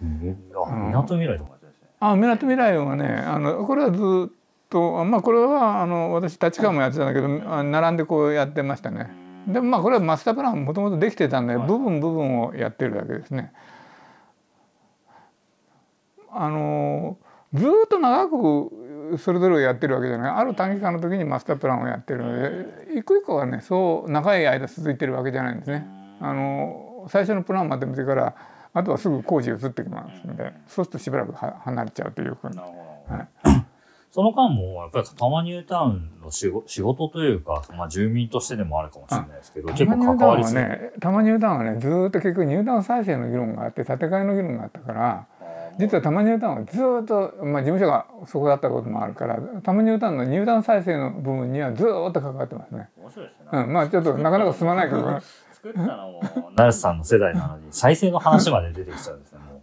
[0.01, 1.58] みあ、みなとみらいとか。
[1.99, 4.31] あとみらいはねあのこれはずっ
[4.69, 9.09] とまあこれはあの私立川もやってたんだけどあ並んでこうやってましたね。
[9.47, 13.51] でもまあこれはマスタープランもともとできてたんで部分部分をやってるだけですね。
[16.31, 17.17] あの
[17.53, 25.87] ずっと長くそれぞれをやってるわけじゃないある短期間の時にマスタープランをやってるので一個一個はねそう長い間続いてるわけじゃないんですね。
[26.21, 28.35] あの最初のプランまで見てから
[28.73, 33.19] あとはすぐ工事移ってきますんでそうするとしばらくは離れちゃうというふうになるほは
[33.55, 33.69] い
[34.11, 40.53] その間も、やっぱり多摩ニュータウンの仕事仕事というか、まあ住民としてでもあるかもしれないですけど、結構関わり。
[40.53, 45.27] ねたまニュータウンはねずーっと結局ニュータウン再生の議論があって建て替えの議論があったから
[45.77, 52.89] 実はたまニュータウンはずーっと、まあ、事務所がそこだったこともあるからたまニュータウンのニュータウン再生の部分にはずーっと関わってますね。
[52.97, 53.47] 面白いですね。
[53.53, 55.19] うん、まあちょっとなかなか進まないけどね。
[55.61, 56.21] 作ったのも、
[56.55, 59.61] 成瀬さんの世代なのに、再生の話まで出てきちゃうんですね、もう。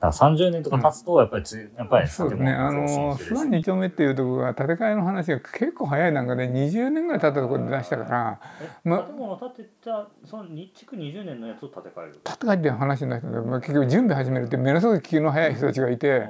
[0.00, 2.52] だから30年とか経つと、やっぱりつ、やっぱりそうですね。
[2.52, 8.40] あの、諏訪二丁目っていうところが建て替えの話が結構早い段階で20年ぐらい経ったところで出したから、
[8.84, 12.20] ま建物建てた、その日築20年のやつを建て替える？
[12.22, 16.28] 建て替えっていう話になったんで、まあ、結局準備始めるってものすごい気の早い人たちがいて、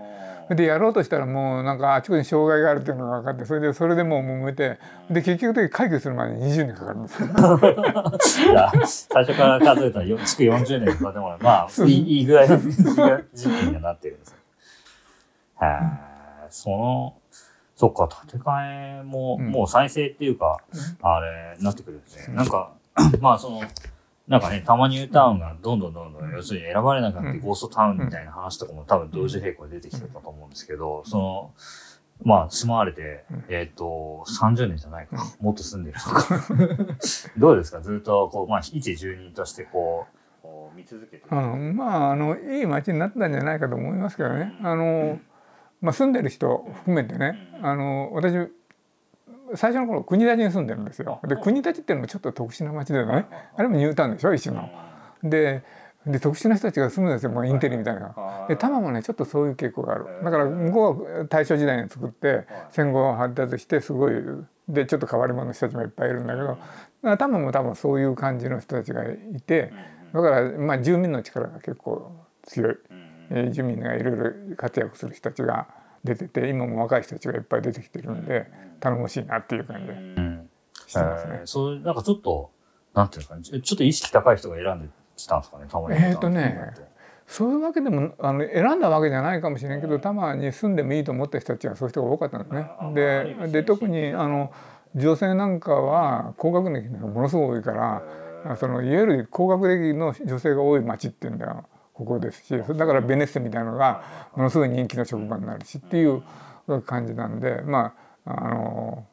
[0.50, 4.78] でやろうとしたらもうなんかあちこちに障害があるっていうのが分かってそれでそれでもう揉めて
[5.08, 8.52] で結局解決するまでに20年かかるんですよ。
[8.52, 14.36] いや、最初から数えたら、よ築40年の建物、まあ、 いいいいぐらいの時期にはなってるんですよ。
[15.62, 17.14] へえ、その、
[17.76, 20.58] そっか、建て替えも、うんもう再生っていうか、
[21.02, 22.36] あれ、なってくるんですね。
[22.36, 22.70] なんか、
[23.20, 23.62] まあ、その、
[24.28, 31.50] なんかね、たまに U タウンがどんどんどんどん、要するに選ばれなくなってゴーストタウンみたいな話とかも多分同時並行で出てきてたと思うんですけど、その、
[32.22, 35.16] まあ、住まわれて、えっ、と、30年じゃないか。
[35.40, 36.40] もっと住んでるとか。
[37.36, 37.80] どうですか？
[37.80, 40.16] ずっと、こう、まあ、一住人として、こう、
[40.76, 44.54] 見続けてうん、まああのいい街になったんじゃないかと思いますけどね。
[44.62, 45.18] あの
[45.80, 47.38] まあ、住んでる人含めてね。
[47.62, 48.32] あの私
[49.56, 51.20] 最初の頃国立に住んでるんですよ。
[51.26, 53.26] で国立っていうのもちょっと特殊な町でね。
[53.56, 54.68] あれもニュータウンでしょ一種の。
[55.22, 55.62] で
[56.06, 58.14] で特殊な人たちが住むんですよもうインテリみたいな。
[58.48, 60.06] で多摩もねちょっとそういう傾向がある。
[60.22, 64.14] だから向こうは大正時代に作って戦後発達してすごい
[64.68, 66.58] でちょっと変わり者の人たちもいっぱいいるんだけど
[67.02, 69.72] 多摩も多分そういう感じの人たちがいて
[70.12, 72.76] だからまあ住民の力が結構強い。
[73.30, 75.66] え住民がいろいろ活躍する人たちが
[76.04, 78.46] 出てて今も若い人たちがいっぱい出てきてるんで
[78.80, 80.44] 頼もしいなっていう感じで。
[80.86, 81.38] してますね。
[81.40, 82.50] えーそう、なんかちょっと、
[82.94, 85.96] なんていうのかな、ちょっと意識高い人が選んできたんですかね、たまに。
[85.96, 86.72] えーとね
[87.26, 92.70] そういうわけでもあの選んだわけじゃないかもしれんけど多摩に住んでもいいと思った人たちはそういう人が多かったんですね。
[92.94, 94.52] でで特にあの
[94.94, 101.64] 女性なんかは高学歴がものすごい多いからそのいわゆる高学歴の女性が多い町っていうんだよ
[101.94, 104.02] ここですしだからベネッセみたいなのが
[104.36, 106.22] ものすごい人気の職場になるしっていう
[106.82, 107.94] 感じなんでま
[108.26, 109.06] ああの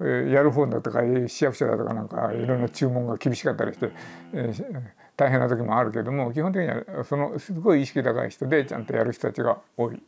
[0.00, 3.90] やる方だとか市役所だとかなんかいろんな注文が厳しかったりして、
[4.32, 4.82] えー
[5.14, 10.02] 大変な時もあるけども基本的にはそのすごい意識高い人でちゃんとやる人たちが多い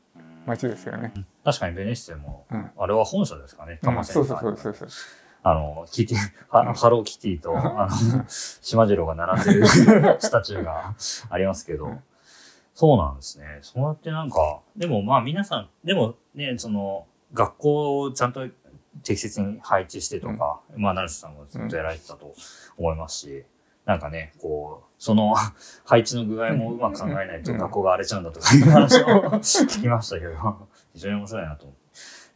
[0.47, 1.13] 町ですよね。
[1.45, 2.71] 確かにベネッセも、うん。
[2.77, 4.89] あれは本社ですかね、多摩セそうそうそうそうそう。
[5.43, 6.19] あの、キティ、
[6.49, 9.67] はハローキティと、あの、島次郎が並んでる
[10.19, 10.95] スタチューが
[11.29, 11.99] ありますけど、
[12.75, 13.45] そうなんですね。
[13.63, 18.47] そうやってなんか、でもまあ皆さん、でもね、その、学校をちゃんと
[19.03, 22.35] 適切に配置してとか、まあ、成瀬さんもずっとやられてたと
[22.77, 23.45] 思いますし、
[23.85, 25.35] なんかね、こう、その
[25.85, 30.35] 配置の具合もうまく考えないと学校が荒れちゃうんだとかいう話を聞きましたけど、
[30.95, 31.85] 非常に面白いなと思って。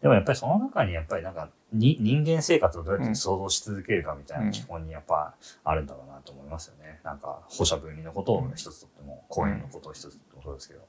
[0.02, 5.34] でもやっぱりその中にやっぱりなんかに人間生活をどうやって想像し続けるかみたいな基本にやっぱ
[5.64, 7.00] あるんだろうなと思いますよね。
[7.02, 10.16] なんか歩者分離のことを一つとっても、公園のことを一つ
[10.48, 10.80] とってもそうですけど。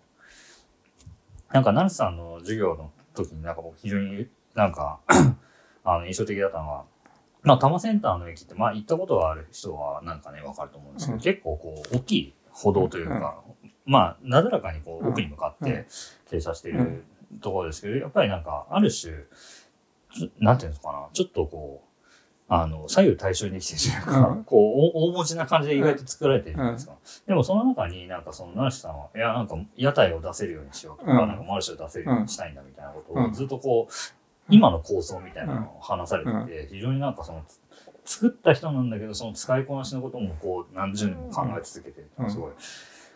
[1.51, 4.99] なんか、成瀬さんの授業の時になんか僕非常になんか
[5.83, 6.85] あの印象的だったのは、
[7.41, 11.21] まあ、多摩センターの駅って、まあ、行ったことがある人はなんかね、わかると思うんですけど、うん。
[11.21, 13.43] 結構こう、大きい歩道というか、
[13.85, 15.87] まあ、なだらかにこう、奥に向かって
[16.29, 17.03] 停車している
[17.41, 19.13] ところですけど、やっぱりなんか、ある種、
[20.39, 21.88] なんていうんですかな、ちょっとこう、
[22.51, 24.43] あの、左右対称にできてるというか、うん。
[24.43, 26.93] こう、お大文字な感じで意外と作られてるじゃないですか。
[27.27, 31.27] でもその中になんかその、成瀬さんは、いや、なんか屋台を出せるようにしようとか、うん。
[31.27, 33.93] なんかマルシェを出せるようにしたいんだみたいなことをうんずっとこう、
[34.49, 37.43] 今の構想みたいなのを話されてて、非常になんかその、
[38.03, 42.51] 作った人なんだけど、その使いこなしのこともこう、何十年も考え続けてるすごい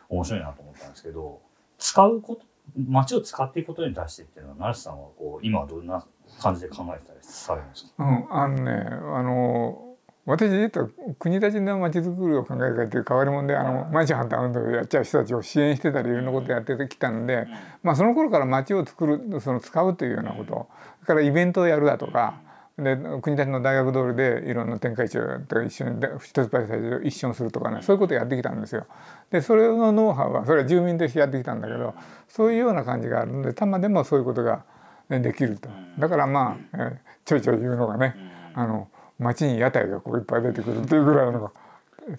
[0.10, 1.42] 面白いなと思ったんですけど、
[1.80, 2.42] 使うこと、
[2.88, 6.06] 街を使っていくことに対してっていうのは、成瀬さんはこう、今はどんな
[6.40, 9.94] 感じで考えてたりされるんですかうん、あのねあの
[10.26, 10.88] 私実は
[11.20, 17.46] 国立のまちづくりを考える会っていう変わり者であのマンション反対運動をやっちゃう人たちを支援してたりいろんなことやってきたんで、
[17.82, 20.70] まあ、その頃から街を作るその使うというようなこと。
[21.02, 22.40] それからイベントをやるだとか
[22.78, 28.88] で国立の大学通りでいろんな展開地と一緒にで一つパイと一緒にするとかねそういうことをやってきたんですよ。
[29.30, 31.94] でそれのノウハウはそれは住民としてやってきたんだけど
[32.30, 34.64] そういうような感じがあるので多摩でもそういうことがね
[35.10, 35.70] できると。
[36.00, 38.16] だからまあ、えーちょいちょい言うのがね
[38.54, 41.52] あの街に屋台がこういっぱい出てくるっていうぐらいのが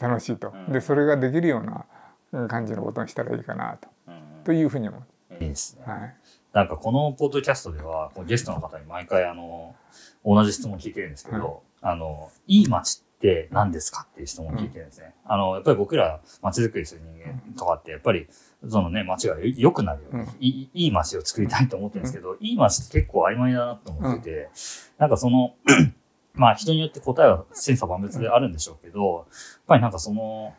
[0.01, 0.53] 楽しいと。
[0.68, 1.85] でそれができるような
[2.32, 3.89] うん感じのことにしたらいいかなと
[4.45, 5.03] というふうに思う。
[5.35, 5.93] いいですね。
[5.93, 6.14] はい
[6.55, 9.74] なんかこのポッドキャストでは、ゲストの方に毎回あの、
[10.24, 15.14] 同じ質問を聞いてるんですけど、あの、いい街って何ですかっていう質問を聞いてるんですね。
[15.24, 18.28] あの、やっぱり僕ら街づくりする人間とかって、やっぱり、
[18.68, 20.28] そのね、街がよ良くなるように、うん。
[20.40, 24.48] いいいい街を作りたいと思ってるんですけど、いい街って結構曖昧だなと思ってて、
[24.98, 25.54] なんかその、
[26.34, 29.24] まあ人によって答えは千差万別であるんでしょうけど、やっ
[29.66, 30.54] ぱりなんかその、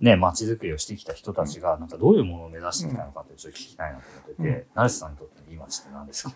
[0.00, 6.34] ね、街づくりをしてきた人たちが、なんかどういうものを目指してきたのかってちょっと聞きたいなと思ってて、成瀬さんにとってのいい街って何ですか？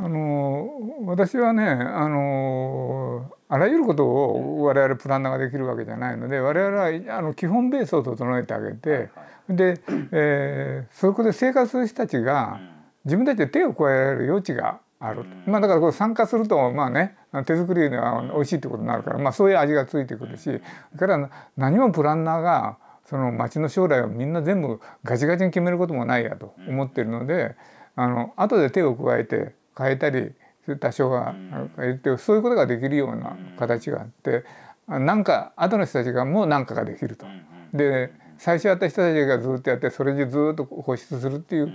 [0.00, 0.68] あの
[1.06, 9.08] 私はねあのあらゆることを我々プランナーができるわけじゃないので我々はあの基本ベースを整えてあげて
[9.48, 9.80] で、
[10.12, 12.60] えーそこで生活する人たちが
[13.04, 20.60] 自分たちで手を加えられる余地がある、まあ、だからこう参加するとまあね手作りでは美味しいってことになるから、まあ、そういう味がついてくるしそれ
[20.98, 27.54] から何もプランナーがその町の将来をみんな全部ガチガチに決めることもないやと思ってるので
[27.96, 30.32] あの後で手を加えて変えたり
[30.80, 31.34] 多少は
[31.76, 34.44] 変えてそういうことができるような形があって
[34.88, 37.26] なんか後の人たちがもう何かができると。
[37.72, 41.72] で最初やった人たちがずっとやってそれでずっと保湿するっていう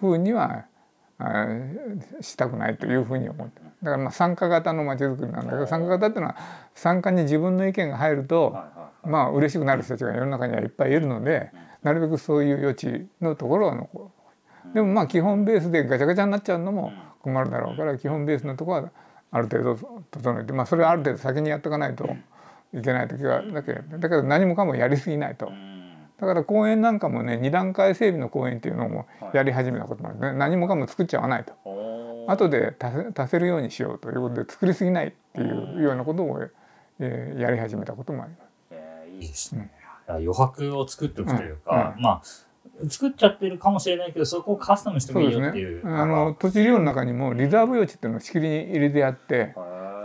[0.00, 0.66] ふうには
[2.20, 6.36] したくないというふうに思ってだからまあ参加型のまちづくりなんだけど参加型っていうのは
[6.74, 8.56] 参加に自分の意見が入ると
[9.04, 11.50] まあ嬉しくなる人たちが世の中にはいっぱいいるので
[11.82, 14.10] なるべくそういう余地のところを残
[14.64, 14.74] る。
[14.74, 18.90] でもまあ基本ベースでガチャガチャになっちゃうのも困るだろうから基本ベースのところは
[19.30, 19.76] ある程度
[20.10, 22.04] 整えてまあそれはある程度先にやっとかないと
[22.74, 25.50] いけない時はだけだけど何もかもやりすぎないと。
[26.22, 30.32] だから公園なんかもね2段階整備の公園っていうのもやり始めたこともあるね。
[30.34, 31.52] 何もかも作っちゃわないと。
[32.28, 36.40] 後で足せるようにしようということで作りすぎないっていうようなことを、
[37.00, 38.42] えー、やり始めたこともあります。
[38.70, 39.72] えー、いいですね、
[40.06, 42.22] うん、余白を作っておくというか、うん、まあ
[42.88, 49.56] 作っちゃってるかもしれないけどそこをカスタムしてもいいよっていう、ね、あの土地利用の中にもリザーブ用地っていうのを仕切りに入れてあって、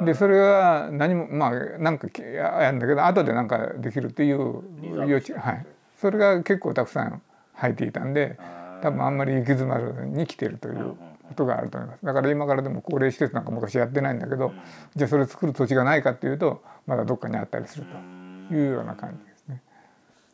[0.03, 4.63] でそれが何もまあなんかやんだけど後でなんかできるっていう
[5.07, 5.65] 用地はい
[6.00, 7.22] それが結構たくさん
[7.56, 8.38] 入っていたんで
[8.82, 10.95] 多分あんまり行き詰まるに来てるという
[11.28, 12.06] ことがあると思います。
[12.06, 14.54] だから今からでも高齢施設なんか昔やってないんだけど
[14.95, 19.62] じゃあそれ作る土地がないかっていうとまだどっかにあったりするというような感じですね。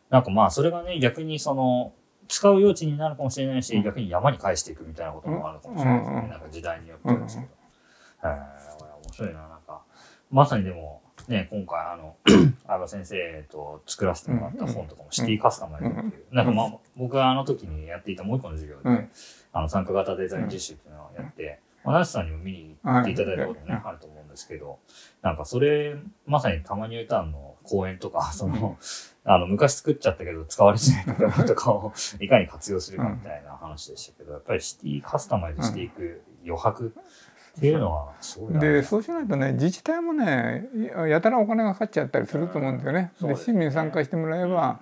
[0.09, 1.93] なんかまあそれがね逆にその
[2.28, 7.49] 使う余地になるかもしれないし、逆に山に返していくみたいなこともあるかもしれないですね、なんか時代によってですけど。
[8.24, 8.39] うん、面
[9.11, 9.82] 白いななんか
[10.32, 12.15] まさにでもね、今回あの
[12.67, 19.07] 相葉先生と作らせてもらった本とかもシティカスタマイズっていう、なんかまあ僕があの時にやっていたもう一個の授業で、
[19.53, 24.80] あの参加型デザイン実習っていうのをやって、まあ、ナシさんにも見に行っていただいたことね、あると思うんですけど、
[25.21, 25.95] なんかそれ、
[26.26, 28.78] まさにたまに歌うの講演とか、その、
[29.26, 36.93] あの、昔作っちゃったけど使われてないとかとかをいかに活用するかみたいな話でしたけど、やっぱりシティカスタマイズしていく余白
[37.57, 40.65] っていうのはすごいでそうしないとね自治体もね
[41.07, 43.11] やたらお金がかかっちゃったりすると思うんですよね。
[43.21, 44.79] で、ね、市民参加してもらえば、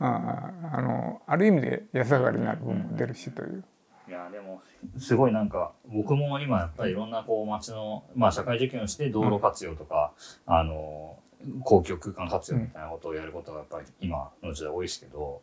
[0.00, 3.64] うん、ああのある意味で安上がりになる分も出るしという。
[4.06, 4.62] いやでも
[4.98, 10.12] すごいなんか僕も今やっぱりいろんなこう街の、まあ、社会実験をして道路活用とか、
[10.46, 11.18] うん、あの
[11.62, 15.40] 公共空間活用みたいなことをやることがやっぱり今の時代多いですけど、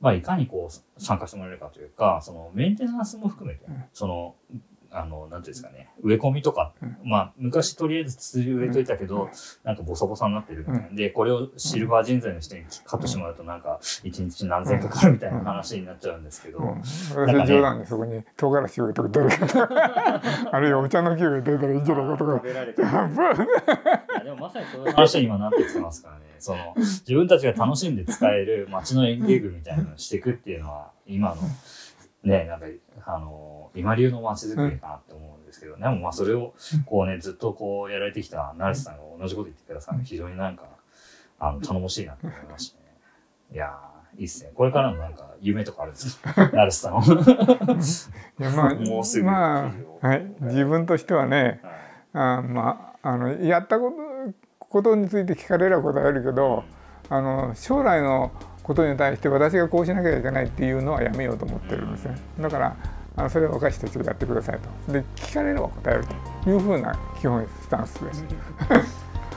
[0.00, 4.34] まあ、いかにこう参加してもらえるかというかそのメンテナンスも含めて、その
[4.96, 6.72] あの、なんていうんですかね、植え込みとか、
[7.04, 9.28] まあ、昔とりあえず土植えといたけど、
[9.62, 10.96] なんかボサボサになってるみたいな。
[10.96, 16.58] で、これをシルバー人材の人にカットしてもらうと、なんか、一日何千かかるみたいな話になっちゃうんですけど。
[17.14, 19.70] 私は冗談でそこに唐辛子植えとくどれか
[20.52, 22.40] あるいはお茶の木植えといたらいいんじゃないかとか。
[24.24, 26.26] でもまさにそういう話に今なってきてますからね。
[26.38, 31.36] その、自分たちが楽しんで使える街の園芸具みたいなのをしていくっていうのは、今の、
[32.24, 32.66] ね、なんか、
[33.06, 36.54] あの、今流の街づくりかなって思うんですけど、でもまあそれを、
[36.86, 38.96] こうね、ずっとこうやられてきた成瀬さん。
[38.96, 40.64] が同じこと言ってくださるの非常になんか、
[41.38, 42.84] あの、頼もしいなと思いましたね。
[43.52, 43.78] いや
[44.18, 44.50] いいっすね。
[44.54, 46.32] これからのなんか夢とかあるんですか？
[46.52, 47.02] 成瀬さん
[48.40, 49.26] いやまあ、 もうすぐ。
[49.26, 49.72] ま
[50.02, 50.26] あ、はい。
[50.40, 51.60] 自分としてはね、
[52.12, 53.96] はい、あまあ、あの、やったこと、
[54.58, 56.64] ことについて聞かれれば答えるけど、
[57.08, 62.16] あの、将来のことに対して私がこうしなきゃいけないっていうのはやめようと思ってるんですね。
[62.40, 62.76] だから
[63.16, 64.92] あのそれは若い人たちがやってくださいと。
[64.92, 66.04] で聞かれれば答える
[66.44, 68.24] というふうな基本スタンスです。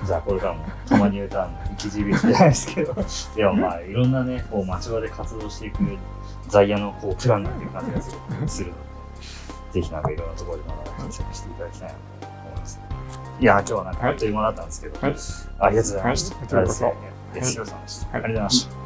[0.06, 2.94] じゃあこれからもたまに歌うの生き字引じゃないですけど。
[3.36, 5.84] でもまあいろんなねこう町場で活動していく
[6.48, 8.48] 在野のこうプランなんていう感じがする。
[8.48, 8.90] するので
[9.72, 12.80] ぜひなんかいろんなところでまだ活躍していただきたいなと思います、
[13.40, 15.16] いや今日はなんかあっという間だったんですけど、はい、
[15.60, 16.36] ありがとうございました。
[16.36, 18.79] はい、ありがとうございました。